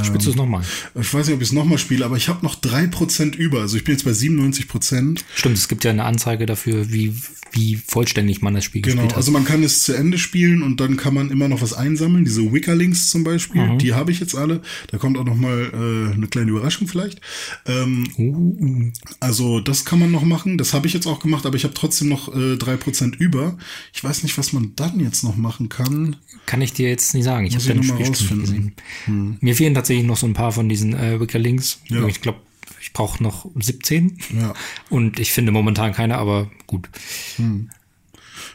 Spielst 0.04 0.26
du 0.26 0.30
es 0.30 0.36
nochmal? 0.36 0.62
Ich 1.00 1.12
weiß 1.12 1.26
nicht, 1.26 1.34
ob 1.34 1.42
ich 1.42 1.48
es 1.48 1.52
nochmal 1.52 1.78
spiele, 1.78 2.04
aber 2.04 2.16
ich 2.16 2.28
habe 2.28 2.44
noch 2.44 2.54
drei 2.54 2.86
Prozent 2.86 3.34
über. 3.34 3.60
Also 3.62 3.76
ich 3.76 3.84
bin 3.84 3.94
jetzt 3.94 4.04
bei 4.04 4.12
97%. 4.12 4.68
Prozent. 4.68 5.24
Stimmt, 5.34 5.56
es 5.58 5.66
gibt 5.68 5.82
ja 5.84 5.90
eine 5.90 6.04
Anzeige 6.04 6.46
dafür, 6.46 6.92
wie, 6.92 7.12
wie 7.50 7.76
vollständig 7.84 8.42
man 8.42 8.54
das 8.54 8.64
Spiel 8.64 8.80
Genau, 8.82 8.94
gespielt 8.94 9.10
hat. 9.12 9.16
also 9.16 9.32
man 9.32 9.44
kann 9.44 9.62
es 9.64 9.82
zu 9.82 9.92
Ende 9.92 10.18
spielen 10.18 10.62
und 10.62 10.80
dann 10.80 10.96
kann 10.96 11.14
man 11.14 11.30
immer 11.30 11.48
noch 11.48 11.62
was 11.62 11.72
einsammeln. 11.72 12.24
Diese 12.24 12.52
Wickerlinks 12.52 13.10
zum 13.10 13.24
Beispiel, 13.24 13.76
die 13.78 13.92
habe 13.92 14.12
ich 14.12 14.20
jetzt 14.20 14.36
alle. 14.36 14.62
Da 14.92 14.98
kommt 14.98 15.18
auch 15.18 15.24
noch 15.24 15.34
mal 15.36 15.70
äh, 16.12 16.14
eine 16.14 16.28
kleine 16.28 16.50
Überraschung 16.52 16.86
vielleicht. 16.86 17.20
Ähm, 17.66 18.08
Uh, 18.18 18.90
also 19.20 19.60
das 19.60 19.84
kann 19.84 19.98
man 19.98 20.10
noch 20.12 20.22
machen. 20.22 20.58
Das 20.58 20.74
habe 20.74 20.86
ich 20.86 20.92
jetzt 20.92 21.06
auch 21.06 21.18
gemacht, 21.18 21.44
aber 21.46 21.56
ich 21.56 21.64
habe 21.64 21.74
trotzdem 21.74 22.08
noch 22.08 22.34
äh, 22.34 22.56
drei 22.56 22.76
Prozent 22.76 23.16
über. 23.16 23.56
Ich 23.92 24.02
weiß 24.04 24.22
nicht, 24.22 24.38
was 24.38 24.52
man 24.52 24.72
dann 24.76 25.00
jetzt 25.00 25.24
noch 25.24 25.36
machen 25.36 25.68
kann. 25.68 26.16
kann 26.46 26.60
ich 26.60 26.72
dir 26.72 26.88
jetzt 26.88 27.14
nicht 27.14 27.24
sagen. 27.24 27.46
Ich 27.46 27.54
habe 27.54 27.64
deine 27.64 27.80
noch 27.80 27.98
mal 27.98 28.04
rausfinden. 28.06 28.74
gesehen. 29.06 29.38
Mir 29.40 29.56
fehlen 29.56 29.71
tatsächlich 29.74 30.06
noch 30.06 30.16
so 30.16 30.26
ein 30.26 30.34
paar 30.34 30.52
von 30.52 30.68
diesen 30.68 30.94
äh, 30.94 31.20
Wickerlinks. 31.20 31.80
Ja. 31.88 32.06
Ich 32.06 32.20
glaube, 32.20 32.38
ich 32.80 32.92
brauche 32.92 33.22
noch 33.22 33.46
17. 33.58 34.18
Ja. 34.40 34.54
Und 34.90 35.18
ich 35.18 35.32
finde 35.32 35.52
momentan 35.52 35.92
keine, 35.92 36.18
aber 36.18 36.50
gut. 36.66 36.88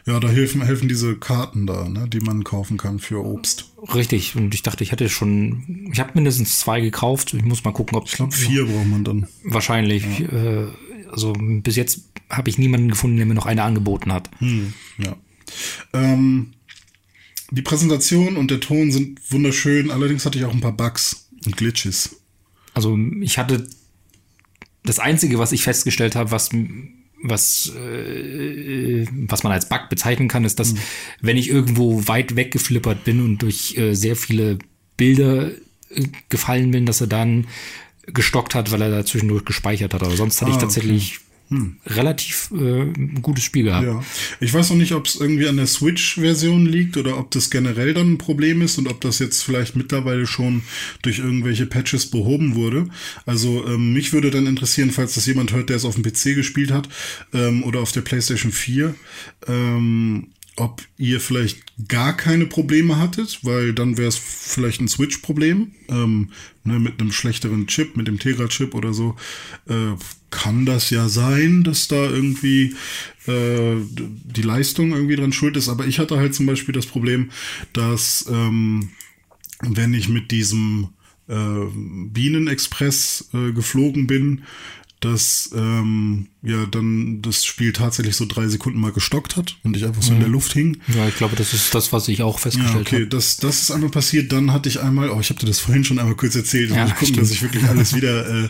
Ja, 0.05 0.19
da 0.19 0.29
helfen, 0.29 0.61
helfen 0.61 0.87
diese 0.87 1.17
Karten 1.17 1.67
da, 1.67 1.87
ne, 1.89 2.07
die 2.07 2.19
man 2.19 2.43
kaufen 2.43 2.77
kann 2.77 2.99
für 2.99 3.23
Obst. 3.23 3.73
Richtig. 3.93 4.35
Und 4.35 4.53
ich 4.53 4.63
dachte, 4.63 4.83
ich 4.83 4.91
hätte 4.91 5.09
schon, 5.09 5.89
ich 5.91 5.99
habe 5.99 6.11
mindestens 6.13 6.59
zwei 6.59 6.79
gekauft. 6.81 7.33
Ich 7.33 7.43
muss 7.43 7.63
mal 7.63 7.73
gucken, 7.73 7.97
ob 7.97 8.05
Ich 8.05 8.13
glaube, 8.13 8.31
vier 8.31 8.65
braucht 8.65 8.87
man 8.87 9.03
dann. 9.03 9.27
wahrscheinlich. 9.43 10.21
Äh, 10.21 10.67
also 11.11 11.33
bis 11.37 11.75
jetzt 11.75 12.01
habe 12.29 12.49
ich 12.49 12.57
niemanden 12.57 12.89
gefunden, 12.89 13.17
der 13.17 13.25
mir 13.25 13.33
noch 13.33 13.45
eine 13.45 13.63
angeboten 13.63 14.11
hat. 14.13 14.29
Hm, 14.39 14.73
ja. 14.97 15.15
Ähm, 15.93 16.53
die 17.51 17.61
Präsentation 17.61 18.37
und 18.37 18.51
der 18.51 18.59
Ton 18.59 18.91
sind 18.91 19.19
wunderschön, 19.31 19.91
allerdings 19.91 20.25
hatte 20.25 20.37
ich 20.37 20.45
auch 20.45 20.53
ein 20.53 20.61
paar 20.61 20.75
Bugs 20.75 21.29
und 21.45 21.57
Glitches. 21.57 22.17
Also 22.73 22.97
ich 23.21 23.37
hatte 23.37 23.67
das 24.83 24.99
Einzige, 24.99 25.39
was 25.39 25.51
ich 25.51 25.63
festgestellt 25.63 26.15
habe, 26.15 26.31
was 26.31 26.49
was 27.23 27.71
äh, 27.75 29.05
was 29.27 29.43
man 29.43 29.51
als 29.51 29.67
Bug 29.69 29.89
bezeichnen 29.89 30.27
kann, 30.27 30.45
ist, 30.45 30.59
dass 30.59 30.75
wenn 31.21 31.37
ich 31.37 31.49
irgendwo 31.49 32.07
weit 32.07 32.35
weggeflippert 32.35 33.03
bin 33.03 33.23
und 33.23 33.39
durch 33.39 33.75
äh, 33.77 33.95
sehr 33.95 34.15
viele 34.15 34.59
Bilder 34.97 35.51
äh, 35.89 36.07
gefallen 36.29 36.71
bin, 36.71 36.85
dass 36.85 37.01
er 37.01 37.07
dann 37.07 37.47
gestockt 38.05 38.55
hat, 38.55 38.71
weil 38.71 38.81
er 38.81 38.91
da 38.91 39.05
zwischendurch 39.05 39.45
gespeichert 39.45 39.93
hat. 39.93 40.03
Aber 40.03 40.15
sonst 40.15 40.41
hatte 40.41 40.51
Ah, 40.51 40.57
ich 40.57 40.63
okay. 40.63 41.19
Tatsächlich 41.49 41.77
relativ 41.85 42.51
äh, 42.51 42.81
ein 42.81 43.21
gutes 43.21 43.43
Spiel 43.43 43.65
gehabt. 43.65 43.85
Ja. 43.85 44.03
Ich 44.39 44.53
weiß 44.53 44.69
noch 44.69 44.77
nicht, 44.77 44.93
ob 44.93 45.05
es 45.05 45.15
irgendwie 45.15 45.47
an 45.47 45.57
der 45.57 45.67
Switch-Version 45.67 46.65
liegt 46.65 46.97
oder 46.97 47.17
ob 47.17 47.31
das 47.31 47.49
generell 47.49 47.93
dann 47.93 48.13
ein 48.13 48.17
Problem 48.17 48.61
ist 48.61 48.77
und 48.77 48.87
ob 48.87 49.01
das 49.01 49.19
jetzt 49.19 49.43
vielleicht 49.43 49.75
mittlerweile 49.75 50.27
schon 50.27 50.63
durch 51.01 51.19
irgendwelche 51.19 51.65
Patches 51.65 52.09
behoben 52.09 52.55
wurde. 52.55 52.89
Also 53.25 53.65
ähm, 53.67 53.93
mich 53.93 54.13
würde 54.13 54.31
dann 54.31 54.47
interessieren, 54.47 54.91
falls 54.91 55.15
das 55.15 55.25
jemand 55.25 55.53
hört, 55.53 55.69
der 55.69 55.77
es 55.77 55.85
auf 55.85 55.95
dem 55.95 56.03
PC 56.03 56.35
gespielt 56.35 56.71
hat 56.71 56.89
ähm, 57.33 57.63
oder 57.63 57.79
auf 57.79 57.91
der 57.91 58.01
PlayStation 58.01 58.51
4, 58.51 58.93
ähm, 59.47 60.27
ob 60.57 60.81
ihr 60.97 61.21
vielleicht 61.21 61.87
gar 61.87 62.17
keine 62.17 62.47
Probleme 62.47 62.97
hattet, 62.97 63.39
weil 63.43 63.73
dann 63.73 63.97
wäre 63.97 64.07
es 64.07 64.17
vielleicht 64.17 64.81
ein 64.81 64.87
Switch-Problem 64.87 65.71
ähm, 65.87 66.31
ne, 66.63 66.79
mit 66.79 66.99
einem 66.99 67.11
schlechteren 67.11 67.67
Chip, 67.67 67.95
mit 67.95 68.07
dem 68.07 68.17
Tegra-Chip 68.17 68.73
oder 68.73 68.93
so. 68.93 69.15
Äh, 69.67 69.93
kann 70.37 70.67
das 70.67 70.91
ja 70.91 71.09
sein, 71.09 71.63
dass 71.63 71.87
da 71.87 71.95
irgendwie 71.95 72.75
äh, 73.25 73.75
die 73.91 74.43
Leistung 74.43 74.91
irgendwie 74.91 75.15
dran 75.15 75.33
schuld 75.33 75.57
ist. 75.57 75.67
Aber 75.67 75.87
ich 75.87 75.97
hatte 75.97 76.17
halt 76.17 76.35
zum 76.35 76.45
Beispiel 76.45 76.73
das 76.73 76.85
Problem, 76.85 77.31
dass 77.73 78.27
ähm, 78.29 78.89
wenn 79.61 79.95
ich 79.95 80.09
mit 80.09 80.29
diesem 80.29 80.89
äh, 81.27 81.65
Bienenexpress 81.73 83.31
äh, 83.33 83.51
geflogen 83.51 84.05
bin, 84.05 84.43
dass 84.99 85.49
ähm, 85.55 86.27
ja 86.43 86.65
dann 86.67 87.21
das 87.21 87.43
Spiel 87.45 87.73
tatsächlich 87.73 88.15
so 88.15 88.25
drei 88.25 88.47
Sekunden 88.47 88.79
mal 88.79 88.91
gestockt 88.91 89.35
hat 89.35 89.57
und 89.63 89.75
ich 89.75 89.85
einfach 89.85 90.01
so 90.03 90.13
in 90.13 90.19
der 90.19 90.29
Luft 90.29 90.53
hing. 90.53 90.77
Ja, 90.95 91.07
ich 91.07 91.15
glaube, 91.15 91.35
das 91.35 91.53
ist 91.53 91.73
das, 91.73 91.91
was 91.91 92.07
ich 92.07 92.21
auch 92.21 92.35
Ja, 92.35 92.41
festgestellt 92.43 92.87
okay, 92.87 92.95
habe. 92.97 93.07
das, 93.07 93.37
das 93.37 93.63
ist 93.63 93.71
einmal 93.71 93.89
passiert. 93.89 94.31
Dann 94.31 94.53
hatte 94.53 94.69
ich 94.69 94.79
einmal, 94.79 95.09
oh, 95.09 95.19
ich 95.19 95.29
habe 95.29 95.39
dir 95.39 95.47
das 95.47 95.59
vorhin 95.59 95.83
schon 95.83 95.97
einmal 95.99 96.15
kurz 96.15 96.35
erzählt, 96.35 96.69
Ja, 96.69 96.77
ja, 96.77 96.85
ich 96.85 96.91
gucken, 96.91 97.07
stimmt. 97.07 97.21
dass 97.21 97.31
ich 97.31 97.41
wirklich 97.41 97.63
alles 97.65 97.95
wieder 97.95 98.49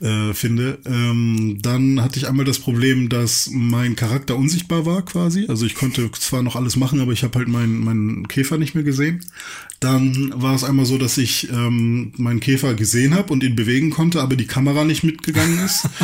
äh, 0.00 0.06
äh, 0.30 0.34
finde. 0.34 0.78
Ähm, 0.86 1.58
dann 1.60 2.00
hatte 2.00 2.18
ich 2.18 2.28
einmal 2.28 2.44
das 2.44 2.60
Problem, 2.60 3.08
dass 3.08 3.50
mein 3.52 3.96
Charakter 3.96 4.36
unsichtbar 4.36 4.86
war 4.86 5.04
quasi. 5.04 5.46
Also 5.48 5.66
ich 5.66 5.74
konnte 5.74 6.10
zwar 6.12 6.42
noch 6.42 6.56
alles 6.56 6.76
machen, 6.76 7.00
aber 7.00 7.12
ich 7.12 7.24
habe 7.24 7.38
halt 7.38 7.48
meinen 7.48 7.82
meinen 7.84 8.28
Käfer 8.28 8.58
nicht 8.58 8.74
mehr 8.74 8.84
gesehen. 8.84 9.24
Dann 9.80 10.32
war 10.36 10.54
es 10.54 10.64
einmal 10.64 10.86
so, 10.86 10.96
dass 10.98 11.18
ich 11.18 11.50
ähm, 11.50 12.12
meinen 12.16 12.40
Käfer 12.40 12.74
gesehen 12.74 13.14
habe 13.14 13.32
und 13.32 13.42
ihn 13.42 13.56
bewegen 13.56 13.90
konnte, 13.90 14.22
aber 14.22 14.36
die 14.36 14.46
Kamera 14.46 14.84
nicht 14.84 15.02
mitgegangen 15.04 15.58
ist. 15.64 15.88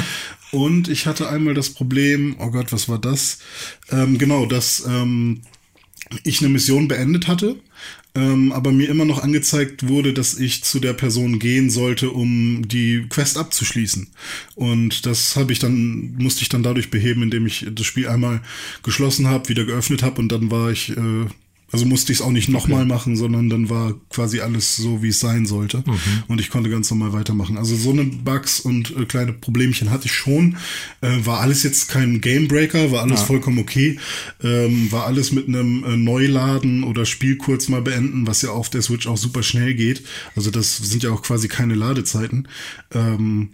Und 0.51 0.89
ich 0.89 1.07
hatte 1.07 1.29
einmal 1.29 1.55
das 1.55 1.71
Problem, 1.71 2.37
oh 2.39 2.51
Gott, 2.51 2.73
was 2.73 2.89
war 2.89 2.99
das? 2.99 3.39
Ähm, 3.91 4.19
genau, 4.19 4.47
dass 4.47 4.85
ähm, 4.87 5.43
ich 6.25 6.41
eine 6.41 6.49
Mission 6.49 6.89
beendet 6.89 7.29
hatte, 7.29 7.57
ähm, 8.15 8.51
aber 8.51 8.73
mir 8.73 8.89
immer 8.89 9.05
noch 9.05 9.23
angezeigt 9.23 9.87
wurde, 9.87 10.13
dass 10.13 10.39
ich 10.39 10.65
zu 10.65 10.81
der 10.81 10.93
Person 10.93 11.39
gehen 11.39 11.71
sollte, 11.71 12.11
um 12.11 12.67
die 12.67 13.07
Quest 13.09 13.39
abzuschließen. 13.39 14.09
Und 14.57 15.07
das 15.07 15.37
habe 15.37 15.53
ich 15.53 15.61
dann, 15.61 16.17
musste 16.19 16.43
ich 16.43 16.49
dann 16.49 16.65
dadurch 16.65 16.91
beheben, 16.91 17.23
indem 17.23 17.47
ich 17.47 17.67
das 17.71 17.87
Spiel 17.87 18.09
einmal 18.09 18.43
geschlossen 18.83 19.29
habe, 19.29 19.49
wieder 19.49 19.65
geöffnet 19.65 20.03
habe 20.03 20.21
und 20.21 20.31
dann 20.33 20.51
war 20.51 20.71
ich, 20.73 20.91
äh, 20.91 21.27
also 21.73 21.85
musste 21.87 22.13
ich 22.13 22.19
es 22.19 22.25
auch 22.25 22.31
nicht 22.31 22.49
nochmal 22.49 22.85
machen, 22.85 23.17
sondern 23.17 23.49
dann 23.49 23.71
war 23.71 23.95
quasi 24.11 24.41
alles 24.41 24.77
so, 24.77 25.03
wie 25.03 25.09
es 25.09 25.21
sein 25.21 25.47
sollte. 25.47 25.85
Und 26.29 26.41
ich 26.41 26.51
konnte 26.51 26.69
ganz 26.71 26.91
normal 26.91 27.13
weitermachen. 27.13 27.57
Also 27.57 27.77
so 27.77 27.91
eine 27.91 28.05
Bugs 28.05 28.61
und 28.61 28.97
äh, 28.97 29.05
kleine 29.05 29.33
Problemchen 29.33 29.91
hatte 29.91 30.07
ich 30.07 30.13
schon. 30.13 30.57
Äh, 31.01 31.25
war 31.25 31.41
alles 31.41 31.63
jetzt 31.63 31.89
kein 31.89 32.21
Gamebreaker, 32.21 32.91
war 32.91 33.03
alles 33.03 33.23
vollkommen 33.23 33.59
okay. 33.59 33.99
Ähm, 34.43 34.91
war 34.91 35.07
alles 35.07 35.33
mit 35.33 35.49
einem 35.49 35.85
äh, 35.85 35.97
Neuladen 35.97 36.83
oder 36.83 37.07
Spiel 37.07 37.37
kurz 37.37 37.69
mal 37.69 37.83
beenden, 37.83 38.27
was 38.27 38.43
ja 38.43 38.51
auf 38.51 38.69
der 38.71 38.83
Switch 38.83 39.07
auch 39.07 39.17
super 39.17 39.43
schnell 39.43 39.75
geht. 39.75 40.03
Also 40.35 40.51
das 40.51 40.77
sind 40.77 41.03
ja 41.03 41.11
auch 41.11 41.23
quasi 41.23 41.49
keine 41.49 41.75
Ladezeiten. 41.75 42.49
Ähm, 42.93 43.51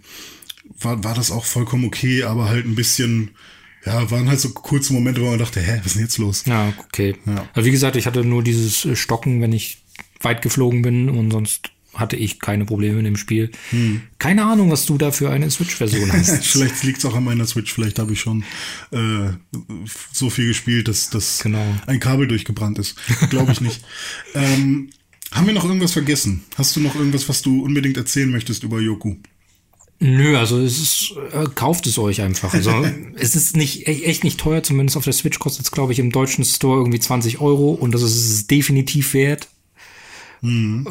war, 0.79 1.03
war 1.03 1.13
das 1.13 1.31
auch 1.31 1.45
vollkommen 1.45 1.85
okay, 1.85 2.23
aber 2.23 2.49
halt 2.49 2.65
ein 2.65 2.75
bisschen, 2.75 3.31
ja, 3.85 4.09
waren 4.11 4.27
halt 4.27 4.39
so 4.39 4.49
kurze 4.49 4.93
Momente, 4.93 5.21
wo 5.21 5.29
man 5.29 5.39
dachte, 5.39 5.61
hä, 5.61 5.77
was 5.79 5.87
ist 5.87 5.95
denn 5.95 6.03
jetzt 6.03 6.17
los? 6.17 6.43
Ja, 6.45 6.73
okay. 6.77 7.15
Ja. 7.25 7.47
Also 7.53 7.65
wie 7.67 7.71
gesagt, 7.71 7.95
ich 7.95 8.05
hatte 8.05 8.23
nur 8.23 8.43
dieses 8.43 8.85
äh, 8.85 8.95
Stocken, 8.95 9.41
wenn 9.41 9.53
ich 9.53 9.83
weit 10.21 10.41
geflogen 10.41 10.81
bin 10.81 11.09
und 11.09 11.31
sonst 11.31 11.71
hatte 11.93 12.15
ich 12.15 12.39
keine 12.39 12.65
Probleme 12.65 12.99
in 12.99 13.05
dem 13.05 13.17
Spiel. 13.17 13.49
Keine 14.19 14.45
Ahnung, 14.45 14.69
was 14.69 14.85
du 14.85 14.97
da 14.99 15.11
für 15.11 15.31
eine 15.31 15.49
Switch-Version 15.49 16.11
hast. 16.13 16.43
vielleicht 16.45 16.83
liegt 16.83 16.99
es 16.99 17.05
auch 17.05 17.15
an 17.15 17.23
meiner 17.23 17.47
Switch, 17.47 17.73
vielleicht 17.73 17.97
habe 17.97 18.13
ich 18.13 18.19
schon 18.19 18.43
äh, 18.91 19.31
so 20.11 20.29
viel 20.29 20.47
gespielt, 20.47 20.87
dass, 20.87 21.09
dass 21.09 21.39
Genau. 21.39 21.65
ein 21.87 21.99
Kabel 21.99 22.27
durchgebrannt 22.27 22.77
ist. 22.77 22.97
Glaube 23.31 23.51
ich 23.51 23.61
nicht. 23.61 23.83
ähm, 24.35 24.89
haben 25.31 25.47
wir 25.47 25.53
noch 25.53 25.65
irgendwas 25.65 25.93
vergessen? 25.93 26.43
Hast 26.55 26.75
du 26.75 26.81
noch 26.81 26.95
irgendwas, 26.95 27.27
was 27.29 27.41
du 27.41 27.63
unbedingt 27.63 27.97
erzählen 27.97 28.29
möchtest 28.29 28.63
über 28.63 28.79
Yoku? 28.79 29.15
Nö, 29.99 30.37
also 30.37 30.59
es 30.59 30.77
ist, 30.79 31.13
äh, 31.33 31.45
kauft 31.55 31.87
es 31.87 31.97
euch 31.97 32.21
einfach. 32.21 32.53
Also 32.53 32.71
es 33.15 33.35
ist 33.35 33.57
nicht 33.57 33.87
e- 33.87 34.03
echt 34.03 34.23
nicht 34.23 34.39
teuer, 34.39 34.61
zumindest 34.61 34.95
auf 34.97 35.03
der 35.05 35.13
Switch 35.13 35.39
kostet 35.39 35.65
es, 35.65 35.71
glaube 35.71 35.91
ich, 35.91 35.99
im 35.99 36.11
deutschen 36.11 36.45
Store 36.45 36.77
irgendwie 36.79 36.99
20 36.99 37.41
Euro 37.41 37.71
und 37.71 37.93
das 37.93 38.03
ist 38.03 38.15
es 38.15 38.47
definitiv 38.47 39.13
wert. 39.13 39.47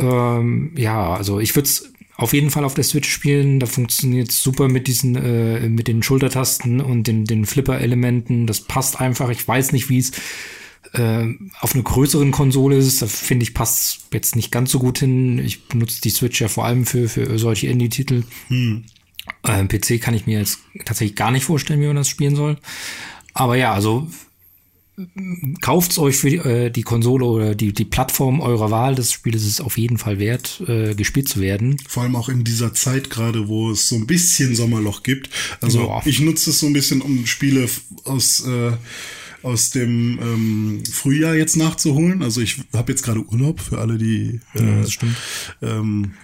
Ähm, 0.01 0.73
ja, 0.77 1.15
also 1.15 1.39
ich 1.39 1.55
würde 1.55 1.67
es 1.69 1.93
auf 2.17 2.33
jeden 2.33 2.51
Fall 2.51 2.65
auf 2.65 2.75
der 2.75 2.85
Switch 2.85 3.09
spielen. 3.09 3.61
Da 3.61 3.67
funktioniert 3.67 4.33
super 4.33 4.69
mit 4.69 4.89
diesen, 4.89 5.15
äh, 5.17 5.69
mit 5.69 5.87
den 5.87 6.03
Schultertasten 6.03 6.81
und 6.81 7.07
den, 7.07 7.25
den 7.27 7.47
Flipper-Elementen. 7.47 8.47
Das 8.47 8.61
passt 8.63 9.01
einfach. 9.01 9.29
Ich 9.29 9.47
weiß 9.47 9.73
nicht, 9.73 9.89
wie 9.89 9.99
es 9.99 10.13
äh, 10.95 11.27
auf 11.61 11.75
einer 11.75 11.85
größeren 11.85 12.31
Konsole 12.33 12.77
ist. 12.77 13.03
Da 13.03 13.07
finde 13.07 13.45
ich, 13.45 13.55
passt 13.55 14.07
jetzt 14.13 14.35
nicht 14.35 14.51
ganz 14.51 14.71
so 14.73 14.79
gut 14.79 14.99
hin. 14.99 15.39
Ich 15.39 15.69
benutze 15.69 16.01
die 16.01 16.11
Switch 16.11 16.41
ja 16.41 16.49
vor 16.49 16.65
allem 16.65 16.87
für, 16.87 17.09
für 17.09 17.39
solche 17.39 17.67
Indie-Titel. 17.69 18.23
Äh, 19.43 19.65
PC 19.65 20.01
kann 20.01 20.15
ich 20.15 20.27
mir 20.27 20.39
jetzt 20.39 20.61
tatsächlich 20.85 21.17
gar 21.17 21.31
nicht 21.31 21.45
vorstellen, 21.45 21.81
wie 21.81 21.87
man 21.87 21.97
das 21.97 22.09
spielen 22.09 22.37
soll. 22.37 22.57
Aber 23.35 23.57
ja, 23.57 23.73
also 23.73 24.09
kauft 25.61 25.99
euch 25.99 26.17
für 26.17 26.31
die, 26.31 26.37
äh, 26.37 26.71
die 26.71 26.83
Konsole 26.83 27.25
oder 27.27 27.55
die, 27.55 27.73
die 27.75 27.85
Plattform 27.85 28.41
eurer 28.41 28.71
Wahl. 28.71 28.95
Das 28.95 29.13
Spiel 29.13 29.35
ist 29.35 29.45
es 29.47 29.61
auf 29.61 29.77
jeden 29.77 29.99
Fall 29.99 30.19
wert, 30.19 30.63
äh, 30.67 30.95
gespielt 30.95 31.29
zu 31.29 31.41
werden. 31.41 31.77
Vor 31.87 32.03
allem 32.03 32.17
auch 32.17 32.31
in 32.31 32.45
dieser 32.45 32.73
Zeit 32.73 33.11
gerade, 33.11 33.47
wo 33.49 33.71
es 33.71 33.89
so 33.89 33.97
ein 33.97 34.07
bisschen 34.07 34.55
Sommerloch 34.55 35.03
gibt. 35.03 35.29
Also 35.61 35.81
Ja. 35.81 36.01
ich 36.07 36.21
nutze 36.21 36.49
es 36.51 36.61
so 36.61 36.67
ein 36.67 36.73
bisschen, 36.73 37.03
um 37.03 37.27
Spiele 37.27 37.69
aus 38.05 38.47
äh, 38.47 38.73
aus 39.43 39.71
dem 39.71 40.19
ähm, 40.21 40.83
Frühjahr 40.91 41.35
jetzt 41.37 41.57
nachzuholen. 41.57 42.23
Also 42.23 42.41
ich 42.41 42.57
habe 42.73 42.91
jetzt 42.91 43.05
gerade 43.05 43.21
Urlaub 43.21 43.61
für 43.61 43.79
alle, 43.79 43.97
die 43.97 44.41
äh, 44.55 44.81
das 44.81 44.93
stimmt. 44.93 45.15
ähm, 45.63 46.15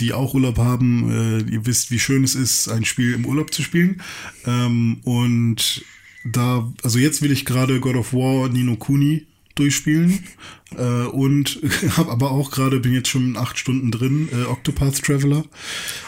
die 0.00 0.12
auch 0.12 0.34
Urlaub 0.34 0.58
haben. 0.58 1.10
Äh, 1.48 1.52
ihr 1.52 1.66
wisst, 1.66 1.90
wie 1.90 1.98
schön 1.98 2.24
es 2.24 2.34
ist, 2.34 2.68
ein 2.68 2.84
Spiel 2.84 3.14
im 3.14 3.26
Urlaub 3.26 3.52
zu 3.52 3.62
spielen. 3.62 4.02
Ähm, 4.46 5.00
und 5.04 5.84
da, 6.24 6.70
also 6.82 6.98
jetzt 6.98 7.22
will 7.22 7.32
ich 7.32 7.44
gerade 7.44 7.80
God 7.80 7.96
of 7.96 8.12
War 8.12 8.48
Nino 8.48 8.76
Kuni 8.76 9.26
durchspielen 9.54 10.20
äh, 10.76 11.06
und 11.06 11.60
habe 11.96 12.10
aber 12.10 12.30
auch 12.30 12.50
gerade 12.50 12.80
bin 12.80 12.92
jetzt 12.92 13.08
schon 13.08 13.36
acht 13.36 13.58
Stunden 13.58 13.90
drin 13.90 14.28
äh, 14.32 14.44
Octopath 14.44 15.02
Traveler 15.02 15.44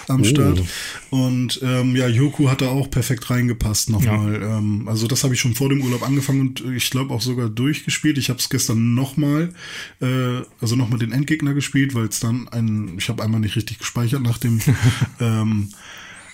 am 0.08 0.24
Start. 0.24 0.62
Und 1.10 1.60
ähm, 1.62 1.96
ja 1.96 2.08
Yoku 2.08 2.48
hat 2.48 2.60
da 2.60 2.68
auch 2.68 2.90
perfekt 2.90 3.30
reingepasst 3.30 3.90
nochmal. 3.90 4.40
Ähm, 4.42 4.88
also 4.88 5.06
das 5.06 5.24
habe 5.24 5.34
ich 5.34 5.40
schon 5.40 5.54
vor 5.54 5.68
dem 5.68 5.82
Urlaub 5.82 6.02
angefangen 6.02 6.40
und 6.40 6.64
ich 6.74 6.90
glaube 6.90 7.14
auch 7.14 7.22
sogar 7.22 7.48
durchgespielt. 7.48 8.18
Ich 8.18 8.28
habe 8.28 8.38
es 8.38 8.48
gestern 8.48 8.94
nochmal 8.94 9.52
äh, 10.00 10.42
also 10.60 10.76
nochmal 10.76 10.98
den 10.98 11.12
Endgegner 11.12 11.54
gespielt 11.54 11.94
weil 11.94 12.06
es 12.06 12.20
dann 12.20 12.48
ein 12.48 12.94
ich 12.98 13.08
habe 13.08 13.22
einmal 13.22 13.40
nicht 13.40 13.56
richtig 13.56 13.78
gespeichert 13.78 14.22
nach 14.22 14.38
dem 14.38 14.60
ähm, 15.20 15.70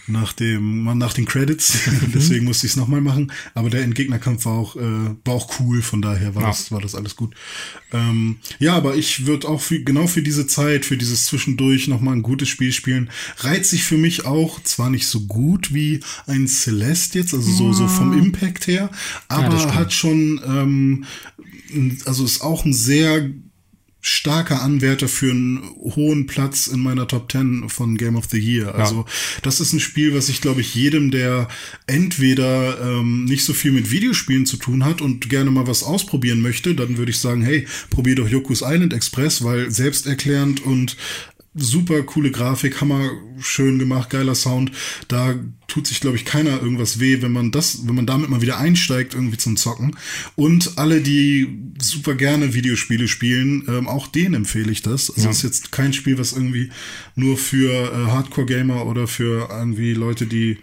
nach 0.09 0.33
dem 0.33 0.85
nach 0.99 1.13
den 1.13 1.25
Credits, 1.27 1.79
deswegen 2.15 2.45
musste 2.45 2.67
ich 2.67 2.73
es 2.73 2.77
nochmal 2.77 3.01
machen. 3.01 3.33
Aber 3.55 3.71
der 3.71 3.83
Endgegnerkampf 3.83 4.45
war 4.47 4.53
auch 4.55 4.77
äh, 4.77 4.81
war 5.25 5.35
auch 5.35 5.61
cool, 5.61 5.83
von 5.83 6.03
daher 6.03 6.35
war 6.35 6.43
Ja. 6.43 6.49
das 6.49 6.71
war 6.73 6.81
das 6.81 6.95
alles 6.95 7.17
gut. 7.17 7.35
Ähm, 7.93 8.37
ja, 8.59 8.75
aber 8.75 8.97
ich 8.97 9.27
würde 9.27 9.49
auch 9.49 9.61
für, 9.61 9.81
genau 9.83 10.07
für 10.07 10.23
diese 10.23 10.47
Zeit, 10.47 10.85
für 10.85 10.97
dieses 10.97 11.27
zwischendurch 11.27 11.89
nochmal 11.89 12.15
ein 12.15 12.23
gutes 12.23 12.49
Spiel 12.49 12.73
spielen. 12.73 13.11
Reizt 13.39 13.71
sich 13.71 13.85
für 13.85 13.97
mich 13.99 14.25
auch 14.27 14.63
zwar 14.63 14.91
nicht 14.91 15.07
so 15.07 15.21
gut 15.27 15.73
wie 15.75 16.01
ein 16.27 16.47
Celeste 16.49 17.19
jetzt, 17.21 17.35
also 17.35 17.51
so 17.51 17.73
so 17.73 17.89
vom 17.89 18.17
Impact 18.19 18.67
her, 18.67 18.91
aber 19.29 19.59
stimmt. 19.59 19.75
hat 19.75 19.93
schon 19.93 20.41
ähm, 20.47 21.05
also 22.07 22.25
ist 22.25 22.41
auch 22.41 22.65
ein 22.65 22.73
sehr 22.73 23.31
starker 24.01 24.63
Anwärter 24.63 25.09
für 25.09 25.31
einen 25.31 25.63
hohen 25.81 26.27
Platz 26.27 26.69
in 26.69 26.81
meiner 26.81 27.09
Top 27.09 27.31
10 27.31 27.69
von 27.69 27.97
Game 27.97 28.17
of 28.17 28.27
the 28.31 28.39
Year. 28.39 28.75
Also 28.75 29.05
das 29.43 29.61
ist 29.61 29.73
ein 29.73 29.81
Spiel, 29.81 30.15
was 30.15 30.29
ich 30.29 30.41
glaube 30.41 30.61
ich 30.61 30.75
jedem, 30.75 31.11
der 31.11 31.49
entweder 31.87 32.81
ähm, 32.81 33.25
nicht 33.25 33.45
so 33.45 33.53
viel 33.53 33.73
mit 33.73 33.91
Videospielen 33.91 34.47
zu 34.47 34.57
tun 34.57 34.85
hat 34.85 35.01
und 35.01 35.29
gerne 35.29 35.51
mal 35.51 35.67
was 35.67 35.83
ausprobieren 35.83 36.41
möchte, 36.41 36.75
dann 36.75 36.97
würde 36.97 37.11
ich 37.11 37.19
sagen, 37.19 37.43
hey, 37.43 37.67
probier 37.91 38.15
doch 38.15 38.29
Yoku's 38.29 38.63
Island 38.65 38.93
Express, 38.93 39.43
weil 39.43 39.71
selbsterklärend 39.71 40.61
und 40.65 40.97
super 41.59 42.03
coole 42.03 42.31
Grafik, 42.31 42.81
hammer 42.81 43.11
schön 43.39 43.79
gemacht, 43.79 44.11
geiler 44.11 44.35
Sound. 44.35 44.73
Da 45.09 45.35
tut 45.67 45.87
sich, 45.87 46.01
glaube 46.01 46.17
ich, 46.17 46.25
keiner 46.25 46.63
irgendwas 46.63 46.99
weh, 46.99 47.23
wenn 47.23 47.33
man 47.33 47.51
das, 47.51 47.87
wenn 47.87 47.95
man 47.95 48.07
damit 48.07 48.31
mal 48.31 48.41
wieder 48.41 48.59
einsteigt, 48.59 49.15
irgendwie 49.15 49.37
zum 49.37 49.57
Zocken. 49.57 49.97
Und 50.37 50.79
alle, 50.79 51.01
die 51.01 51.49
super 51.81 52.15
gerne 52.15 52.55
Videospiele 52.55 53.09
spielen, 53.09 53.65
ähm, 53.69 53.87
auch 53.87 54.07
denen 54.07 54.35
empfehle 54.35 54.73
ich 54.73 54.83
das. 54.83 55.11
Also 55.11 55.29
es 55.29 55.39
ist 55.39 55.43
jetzt 55.43 55.73
kein 55.73 55.93
Spiel, 55.93 56.19
was 56.19 56.33
irgendwie 56.33 56.71
nur 57.15 57.37
für 57.37 57.93
äh, 57.93 58.11
Hardcore-Gamer 58.11 58.87
oder 58.87 59.07
für 59.07 59.49
irgendwie 59.51 59.95
Leute, 59.95 60.27
die 60.27 60.59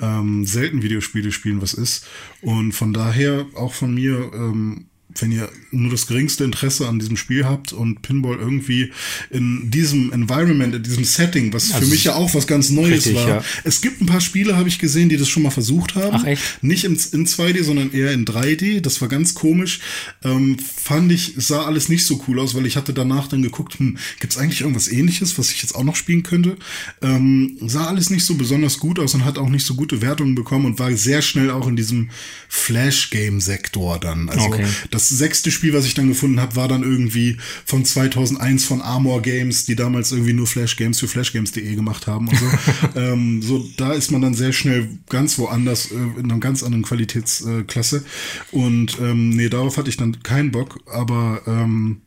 ähm, 0.00 0.44
selten 0.44 0.82
Videospiele 0.82 1.32
spielen, 1.32 1.62
was 1.62 1.74
ist. 1.74 2.06
Und 2.40 2.72
von 2.72 2.92
daher 2.92 3.46
auch 3.54 3.72
von 3.72 3.94
mir, 3.94 4.30
ähm, 4.34 4.86
wenn 5.18 5.32
ihr 5.32 5.48
nur 5.70 5.90
das 5.90 6.06
geringste 6.06 6.44
Interesse 6.44 6.88
an 6.88 6.98
diesem 6.98 7.16
Spiel 7.16 7.44
habt 7.44 7.72
und 7.72 8.02
Pinball 8.02 8.36
irgendwie 8.38 8.92
in 9.30 9.70
diesem 9.70 10.12
Environment, 10.12 10.74
in 10.74 10.82
diesem 10.82 11.04
Setting, 11.04 11.52
was 11.52 11.68
für 11.68 11.74
Also 11.76 11.88
mich 11.88 12.04
ja 12.04 12.14
auch 12.14 12.34
was 12.34 12.46
ganz 12.46 12.70
Neues 12.70 13.06
richtig, 13.06 13.14
war. 13.16 13.28
ja. 13.28 13.44
Es 13.64 13.80
gibt 13.80 14.00
ein 14.00 14.06
paar 14.06 14.20
Spiele, 14.20 14.56
habe 14.56 14.68
ich 14.68 14.78
gesehen, 14.78 15.08
die 15.08 15.16
das 15.16 15.28
schon 15.28 15.42
mal 15.42 15.50
versucht 15.50 15.94
haben. 15.94 16.16
Ach, 16.20 16.24
echt? 16.24 16.42
Nicht 16.62 16.84
in, 16.84 16.92
in 17.12 17.26
2D, 17.26 17.62
sondern 17.64 17.92
eher 17.92 18.12
in 18.12 18.24
3D. 18.24 18.80
Das 18.80 19.00
war 19.00 19.08
ganz 19.08 19.34
komisch. 19.34 19.80
Ähm, 20.22 20.56
fand 20.58 21.10
ich, 21.12 21.34
sah 21.36 21.64
alles 21.64 21.88
nicht 21.88 22.04
so 22.06 22.22
cool 22.28 22.38
aus, 22.40 22.54
weil 22.54 22.66
ich 22.66 22.76
hatte 22.76 22.92
danach 22.92 23.28
dann 23.28 23.42
geguckt, 23.42 23.78
hm, 23.78 23.98
gibt 24.20 24.32
es 24.32 24.38
eigentlich 24.38 24.60
irgendwas 24.62 24.88
ähnliches, 24.88 25.38
was 25.38 25.50
ich 25.50 25.62
jetzt 25.62 25.74
auch 25.74 25.84
noch 25.84 25.96
spielen 25.96 26.22
könnte? 26.22 26.56
Ähm, 27.02 27.56
sah 27.60 27.86
alles 27.86 28.10
nicht 28.10 28.24
so 28.24 28.34
besonders 28.34 28.78
gut 28.78 28.98
aus 28.98 29.14
und 29.14 29.24
hat 29.24 29.38
auch 29.38 29.48
nicht 29.48 29.64
so 29.66 29.74
gute 29.74 30.02
Wertungen 30.02 30.34
bekommen 30.34 30.66
und 30.66 30.78
war 30.78 30.92
sehr 30.96 31.22
schnell 31.22 31.50
auch 31.50 31.66
in 31.68 31.76
diesem 31.76 32.10
Flash-Game-Sektor 32.48 33.98
dann. 33.98 34.28
Also 34.28 34.44
Okay. 34.46 34.66
das 34.90 35.03
sechste 35.08 35.50
Spiel, 35.50 35.72
was 35.72 35.86
ich 35.86 35.94
dann 35.94 36.08
gefunden 36.08 36.40
habe, 36.40 36.56
war 36.56 36.68
dann 36.68 36.82
irgendwie 36.82 37.36
von 37.64 37.84
2001 37.84 38.64
von 38.64 38.82
Armor 38.82 39.22
Games, 39.22 39.64
die 39.64 39.76
damals 39.76 40.12
irgendwie 40.12 40.32
nur 40.32 40.46
Flash 40.46 40.76
Games 40.76 41.00
für 41.00 41.08
flashgames.de 41.08 41.74
gemacht 41.74 42.06
haben 42.06 42.28
und 42.28 42.38
so. 42.38 42.46
ähm, 42.96 43.42
so, 43.42 43.66
da 43.76 43.92
ist 43.92 44.10
man 44.10 44.20
dann 44.20 44.34
sehr 44.34 44.52
schnell 44.52 44.88
ganz 45.08 45.38
woanders, 45.38 45.90
äh, 45.90 45.94
in 45.94 46.30
einer 46.30 46.40
ganz 46.40 46.62
anderen 46.62 46.84
Qualitätsklasse. 46.84 48.04
Und 48.50 48.98
ähm, 49.00 49.30
nee, 49.30 49.48
darauf 49.48 49.76
hatte 49.76 49.90
ich 49.90 49.96
dann 49.96 50.22
keinen 50.22 50.50
Bock, 50.50 50.80
aber 50.86 51.42
ähm, 51.46 52.02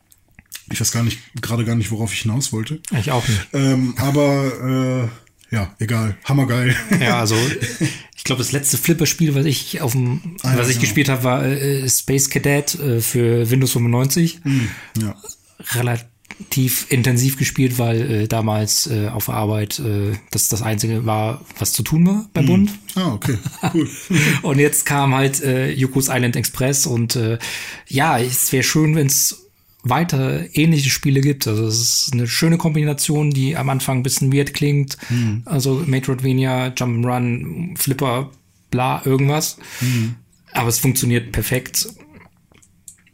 ich 0.70 0.80
weiß 0.80 0.92
gar 0.92 1.02
nicht, 1.02 1.18
gerade 1.40 1.64
gar 1.64 1.76
nicht, 1.76 1.90
worauf 1.90 2.12
ich 2.12 2.22
hinaus 2.22 2.52
wollte. 2.52 2.80
Ich 2.98 3.10
auch 3.10 3.26
nicht. 3.26 3.48
Ähm, 3.52 3.94
aber 3.96 5.08
äh, 5.08 5.27
ja, 5.50 5.74
egal. 5.78 6.16
Hammergeil. 6.24 6.74
Ja, 7.00 7.18
also 7.20 7.36
ich 8.16 8.24
glaube, 8.24 8.42
das 8.42 8.52
letzte 8.52 8.76
Flipper-Spiel, 8.76 9.34
was 9.34 9.46
ich 9.46 9.80
auf 9.80 9.92
dem, 9.92 10.36
Ah, 10.42 10.56
was 10.56 10.68
ich 10.68 10.74
genau. 10.74 10.80
gespielt 10.82 11.08
habe, 11.08 11.24
war 11.24 11.44
äh, 11.44 11.88
Space 11.88 12.28
Cadet 12.28 12.74
äh, 12.78 13.00
für 13.00 13.48
Windows 13.50 13.72
95. 13.72 14.40
ja. 15.00 15.14
Relativ 15.74 16.86
intensiv 16.90 17.36
gespielt, 17.36 17.78
weil 17.78 18.10
äh, 18.10 18.28
damals 18.28 18.86
äh, 18.86 19.08
auf 19.08 19.26
der 19.26 19.34
Arbeit 19.34 19.78
äh, 19.80 20.12
das 20.30 20.48
das 20.48 20.62
einzige 20.62 21.04
war, 21.06 21.44
was 21.58 21.72
zu 21.72 21.82
tun 21.82 22.06
war 22.06 22.28
beim 22.32 22.46
Bund. 22.46 22.70
Ah, 22.94 23.12
okay. 23.14 23.38
Cool. 23.74 23.88
Und 24.42 24.58
jetzt 24.58 24.86
kam 24.86 25.14
halt 25.14 25.42
äh, 25.42 25.70
Yoko's 25.72 26.08
Island 26.08 26.36
Express 26.36 26.86
und 26.86 27.16
äh, 27.16 27.38
ja, 27.86 28.18
es 28.18 28.52
wäre 28.52 28.62
schön, 28.62 28.94
wenn 28.94 29.06
es 29.08 29.47
weiter 29.84 30.44
ähnliche 30.56 30.90
Spiele 30.90 31.20
gibt. 31.20 31.46
Also 31.46 31.66
es 31.66 31.78
ist 32.08 32.12
eine 32.12 32.26
schöne 32.26 32.58
Kombination, 32.58 33.30
die 33.30 33.56
am 33.56 33.68
Anfang 33.68 33.98
ein 33.98 34.02
bisschen 34.02 34.32
weird 34.32 34.52
klingt. 34.54 34.98
Also 35.44 35.82
Metroidvania, 35.86 36.68
Jump'n'Run, 36.68 37.76
Flipper, 37.78 38.30
bla, 38.70 39.02
irgendwas. 39.04 39.58
Aber 40.52 40.68
es 40.68 40.78
funktioniert 40.78 41.32
perfekt. 41.32 41.88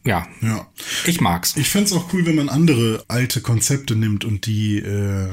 Ja, 0.07 0.27
ja. 0.43 0.67
ich 1.07 1.21
mag's. 1.21 1.57
Ich 1.57 1.69
fänd's 1.69 1.93
auch 1.93 2.13
cool, 2.13 2.27
wenn 2.27 2.35
man 2.37 2.49
andere 2.51 3.05
alte 3.09 3.41
Konzepte 3.41 3.97
nimmt 3.97 4.25
und 4.25 4.45
die 4.47 4.79
äh, 4.79 5.29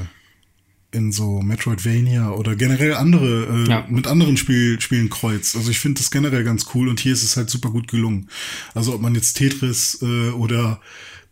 in 0.92 1.12
so 1.12 1.40
Metroidvania 1.42 2.30
oder 2.30 2.56
generell 2.56 2.94
andere, 2.94 3.64
äh, 3.66 3.68
Ja. 3.68 3.86
mit 3.90 4.06
anderen 4.06 4.36
Spiel, 4.36 4.80
Spielen 4.80 5.10
kreuzt. 5.10 5.56
Also 5.56 5.70
ich 5.70 5.78
finde 5.78 6.00
das 6.00 6.10
generell 6.10 6.44
ganz 6.44 6.66
cool 6.74 6.88
und 6.88 7.00
hier 7.00 7.12
ist 7.12 7.22
es 7.22 7.36
halt 7.36 7.50
super 7.50 7.70
gut 7.70 7.88
gelungen. 7.88 8.28
Also 8.74 8.94
ob 8.94 9.00
man 9.02 9.14
jetzt 9.14 9.34
Tetris 9.34 9.98
äh, 10.02 10.30
oder 10.30 10.80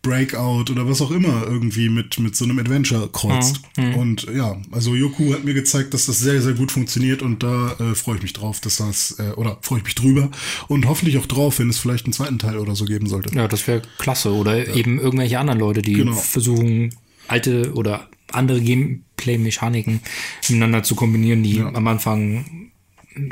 Breakout 0.01 0.71
oder 0.71 0.89
was 0.89 1.01
auch 1.01 1.11
immer 1.11 1.43
irgendwie 1.45 1.89
mit, 1.89 2.19
mit 2.19 2.35
so 2.35 2.45
einem 2.45 2.57
Adventure 2.59 3.07
kreuzt. 3.11 3.61
Und 3.95 4.23
ja, 4.35 4.59
also 4.71 4.95
Yoku 4.95 5.33
hat 5.33 5.43
mir 5.43 5.53
gezeigt, 5.53 5.93
dass 5.93 6.07
das 6.07 6.17
sehr, 6.19 6.41
sehr 6.41 6.53
gut 6.53 6.71
funktioniert 6.71 7.21
und 7.21 7.43
da 7.43 7.73
äh, 7.79 7.93
freue 7.95 8.15
ich 8.17 8.23
mich 8.23 8.33
drauf, 8.33 8.59
dass 8.59 8.77
das, 8.77 9.19
äh, 9.19 9.31
oder 9.33 9.59
freue 9.61 9.79
ich 9.79 9.85
mich 9.85 9.95
drüber 9.95 10.31
und 10.67 10.87
hoffentlich 10.87 11.17
auch 11.19 11.27
drauf, 11.27 11.59
wenn 11.59 11.69
es 11.69 11.77
vielleicht 11.77 12.05
einen 12.05 12.13
zweiten 12.13 12.39
Teil 12.39 12.57
oder 12.57 12.75
so 12.75 12.85
geben 12.85 13.07
sollte. 13.07 13.33
Ja, 13.35 13.47
das 13.47 13.67
wäre 13.67 13.83
klasse. 13.99 14.33
Oder 14.33 14.75
eben 14.75 14.99
irgendwelche 14.99 15.39
anderen 15.39 15.59
Leute, 15.59 15.81
die 15.83 15.93
Genau. 15.93 16.13
versuchen, 16.13 16.95
alte 17.27 17.73
oder 17.73 18.09
andere 18.31 18.61
Gameplay-Mechaniken 18.61 20.01
miteinander 20.49 20.83
zu 20.83 20.95
kombinieren, 20.95 21.43
die 21.43 21.61
am 21.61 21.87
Anfang 21.87 22.71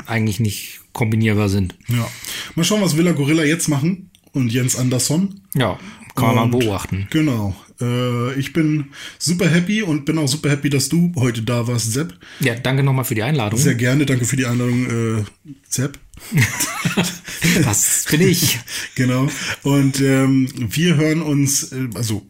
eigentlich 0.06 0.40
nicht 0.40 0.80
kombinierbar 0.92 1.48
sind. 1.48 1.74
Ja. 1.88 2.08
Mal 2.54 2.64
schauen, 2.64 2.82
was 2.82 2.96
Villa 2.96 3.12
Gorilla 3.12 3.44
jetzt 3.44 3.68
machen 3.68 4.09
und 4.32 4.52
Jens 4.52 4.76
Andersson. 4.76 5.40
Ja, 5.54 5.78
kann 6.14 6.34
man 6.34 6.52
Und- 6.52 6.58
beobachten. 6.60 7.06
Genau. 7.10 7.56
Äh, 7.80 8.34
ich 8.38 8.52
bin 8.52 8.86
super 9.18 9.48
happy 9.48 9.82
und 9.82 10.04
bin 10.04 10.18
auch 10.18 10.28
super 10.28 10.50
happy, 10.50 10.68
dass 10.68 10.88
du 10.90 11.12
heute 11.16 11.40
da 11.42 11.66
warst, 11.66 11.92
Sepp. 11.92 12.12
Ja, 12.40 12.54
danke 12.54 12.82
nochmal 12.82 13.04
für 13.06 13.14
die 13.14 13.22
Einladung. 13.22 13.58
Sehr 13.58 13.74
gerne. 13.74 14.04
Danke 14.04 14.26
für 14.26 14.36
die 14.36 14.44
Einladung, 14.46 15.18
äh, 15.20 15.24
Sepp. 15.68 15.98
Das 17.64 18.04
bin 18.10 18.20
ich. 18.20 18.58
Genau. 18.94 19.28
Und 19.62 20.00
ähm, 20.02 20.46
wir 20.56 20.96
hören 20.96 21.22
uns, 21.22 21.72
äh, 21.72 21.88
also 21.94 22.26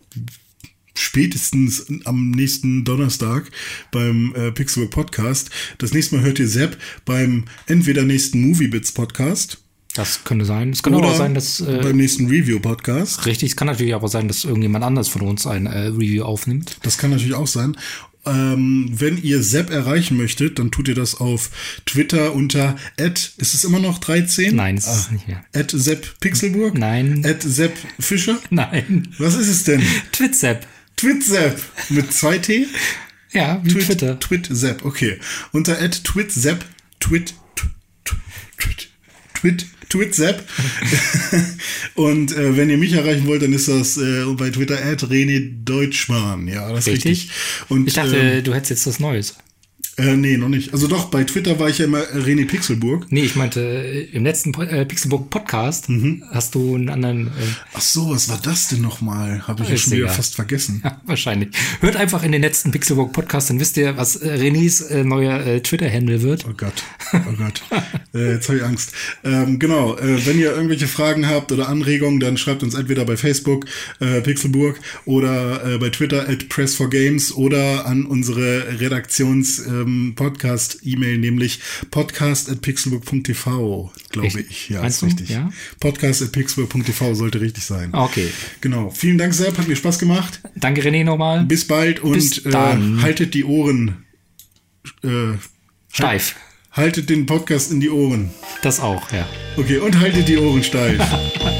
spätestens 0.96 1.86
am 2.04 2.30
nächsten 2.30 2.84
Donnerstag 2.84 3.50
beim 3.90 4.32
äh, 4.36 4.52
Pixelbook 4.52 4.90
Podcast. 4.92 5.50
Das 5.78 5.92
nächste 5.92 6.16
Mal 6.16 6.24
hört 6.24 6.38
ihr 6.38 6.46
Sepp 6.48 6.78
beim 7.04 7.46
entweder 7.66 8.04
nächsten 8.04 8.40
Moviebits 8.40 8.92
Podcast 8.92 9.58
Das 9.94 10.22
könnte 10.24 10.44
sein. 10.44 10.70
Es 10.70 10.82
kann 10.82 10.94
aber 10.94 11.02
oder 11.02 11.12
auch 11.12 11.18
sein, 11.18 11.34
dass. 11.34 11.60
Äh, 11.60 11.80
beim 11.82 11.96
nächsten 11.96 12.28
Review 12.28 12.60
Podcast. 12.60 13.26
richtig, 13.26 13.50
es 13.50 13.56
kann 13.56 13.66
natürlich 13.66 13.94
aber 13.94 14.08
sein, 14.08 14.28
dass 14.28 14.44
irgendjemand 14.44 14.84
anders 14.84 15.08
von 15.08 15.22
uns 15.22 15.46
ein 15.46 15.66
äh, 15.66 15.86
Review 15.88 16.22
aufnimmt. 16.24 16.76
Das 16.82 16.96
kann 16.96 17.10
natürlich 17.10 17.34
auch 17.34 17.48
sein. 17.48 17.76
ähm, 18.24 18.88
wenn 18.92 19.20
ihr 19.20 19.42
Sepp 19.42 19.70
erreichen 19.70 20.16
möchtet, 20.16 20.58
dann 20.60 20.70
tut 20.70 20.86
ihr 20.88 20.94
das 20.94 21.16
auf 21.16 21.50
Twitter 21.86 22.34
unter 22.34 22.76
at, 23.00 23.32
ist 23.38 23.54
es 23.54 23.64
immer 23.64 23.80
noch 23.80 23.98
13? 23.98 24.54
Nein, 24.54 24.76
es 24.76 24.86
ist 24.86 25.10
nicht 25.12 25.26
mehr. 25.26 25.44
At 25.54 25.72
Sepp 25.74 26.20
Pixelburg? 26.20 26.76
Nein. 26.78 27.24
At 27.26 27.42
Sepp 27.42 27.72
Fischer? 27.98 28.38
Nein. 28.50 29.08
Was 29.18 29.34
ist 29.34 29.48
es 29.48 29.64
denn? 29.64 29.82
Twitsepp. 30.12 30.66
Twitsepp 30.96 31.60
mit 31.88 32.12
zwei 32.12 32.38
T? 32.38 32.66
Ja, 33.32 33.60
wie 33.64 33.70
Twit, 33.70 33.86
Twitter. 33.86 34.20
Twitsepp, 34.20 34.84
okay. 34.84 35.18
Unter 35.52 35.80
at 35.80 36.04
Twitsepp, 36.04 36.64
Twit, 37.00 37.34
Twit, 37.56 37.70
Twit, 38.58 38.88
Twit, 39.34 39.66
Twitsepp. 39.90 40.42
Und 41.94 42.34
äh, 42.34 42.56
wenn 42.56 42.70
ihr 42.70 42.78
mich 42.78 42.94
erreichen 42.94 43.26
wollt, 43.26 43.42
dann 43.42 43.52
ist 43.52 43.68
das 43.68 43.98
äh, 43.98 44.24
bei 44.36 44.50
Twitter 44.50 44.78
at 44.82 45.02
René 45.04 45.50
Deutschmann. 45.64 46.48
Ja, 46.48 46.72
das 46.72 46.86
ist 46.86 46.94
richtig. 46.94 47.10
Richtig. 47.10 47.30
Und, 47.68 47.86
Ich 47.86 47.94
dachte, 47.94 48.16
ähm, 48.16 48.44
du 48.44 48.54
hättest 48.54 48.70
jetzt 48.70 48.86
was 48.86 49.00
Neues. 49.00 49.34
Äh, 50.00 50.16
nee, 50.16 50.36
noch 50.36 50.48
nicht. 50.48 50.72
Also 50.72 50.86
doch, 50.88 51.06
bei 51.06 51.24
Twitter 51.24 51.58
war 51.58 51.68
ich 51.68 51.78
ja 51.78 51.84
immer 51.84 52.00
René 52.02 52.46
Pixelburg. 52.46 53.06
Nee, 53.10 53.22
ich 53.22 53.36
meinte, 53.36 53.60
äh, 53.60 54.02
im 54.12 54.24
letzten 54.24 54.54
äh, 54.60 54.84
Pixelbook 54.86 55.30
Podcast 55.30 55.88
Mhm. 55.88 56.22
hast 56.32 56.54
du 56.54 56.74
einen 56.74 56.88
anderen, 56.88 57.26
äh, 57.28 57.30
Ach 57.74 57.80
so, 57.80 58.10
was 58.10 58.28
war 58.28 58.38
das 58.42 58.68
denn 58.68 58.80
nochmal? 58.80 59.46
Habe 59.46 59.62
ich 59.62 59.68
ja 59.68 59.76
schon 59.76 59.92
wieder 59.92 60.08
fast 60.08 60.34
vergessen. 60.36 60.80
ja, 60.84 61.00
wahrscheinlich. 61.06 61.50
Hört 61.80 61.96
einfach 61.96 62.22
in 62.22 62.32
den 62.32 62.42
letzten 62.42 62.70
Pixelbook 62.70 63.12
Podcast, 63.12 63.50
dann 63.50 63.60
wisst 63.60 63.76
ihr, 63.76 63.96
was 63.96 64.16
äh, 64.16 64.34
Renés 64.36 64.86
äh, 64.88 65.04
neuer 65.04 65.40
äh, 65.46 65.60
Twitter-Handle 65.60 66.22
wird. 66.22 66.46
Oh 66.48 66.54
Gott, 66.56 66.82
oh 67.12 67.32
Gott. 67.36 67.62
äh, 68.14 68.34
jetzt 68.34 68.48
habe 68.48 68.58
ich 68.58 68.64
Angst. 68.64 68.92
Ähm, 69.24 69.58
genau, 69.58 69.96
wenn 70.00 70.38
ihr 70.38 70.52
irgendwelche 70.52 70.86
Fragen 70.88 71.28
habt 71.28 71.52
oder 71.52 71.68
Anregungen, 71.68 72.20
dann 72.20 72.36
schreibt 72.36 72.62
uns 72.62 72.74
entweder 72.74 73.04
bei 73.04 73.16
Facebook 73.16 73.66
äh, 74.00 74.20
Pixelburg 74.20 74.78
oder 75.04 75.78
bei 75.78 75.88
Twitter 75.90 76.28
at 76.28 76.44
Press4Games 76.44 77.32
oder 77.34 77.86
an 77.86 78.04
unsere 78.06 78.80
Redaktions-Podcast-E-Mail, 78.80 79.89
nämlich 79.90 81.60
podcast 81.90 82.50
at 82.50 82.60
pixelburg.tv, 82.62 83.92
glaube 84.10 84.40
ich. 84.48 84.68
Ja, 84.68 84.82
Meinst 84.82 84.96
ist 84.96 85.02
du? 85.02 85.06
richtig. 85.06 85.28
Ja? 85.30 85.50
Podcast 85.78 86.22
at 86.22 86.32
pixelburg.tv 86.32 87.14
sollte 87.14 87.40
richtig 87.40 87.64
sein. 87.64 87.94
Okay. 87.94 88.28
Genau. 88.60 88.90
Vielen 88.90 89.18
Dank, 89.18 89.34
Sepp, 89.34 89.58
hat 89.58 89.68
mir 89.68 89.76
Spaß 89.76 89.98
gemacht. 89.98 90.40
Danke, 90.56 90.82
René, 90.82 91.04
nochmal. 91.04 91.44
Bis 91.44 91.66
bald 91.66 92.00
und 92.00 92.12
Bis 92.14 92.44
äh, 92.46 92.52
haltet 92.52 93.34
die 93.34 93.44
Ohren. 93.44 94.04
Äh, 95.02 95.34
Steif. 95.92 96.36
haltet 96.72 97.10
den 97.10 97.26
Podcast 97.26 97.70
in 97.72 97.80
die 97.80 97.90
Ohren. 97.90 98.30
Das 98.62 98.80
auch, 98.80 99.10
ja. 99.12 99.28
Okay, 99.56 99.78
und 99.78 99.98
haltet 99.98 100.28
die 100.28 100.38
Ohren 100.38 100.62
steif. 100.64 101.00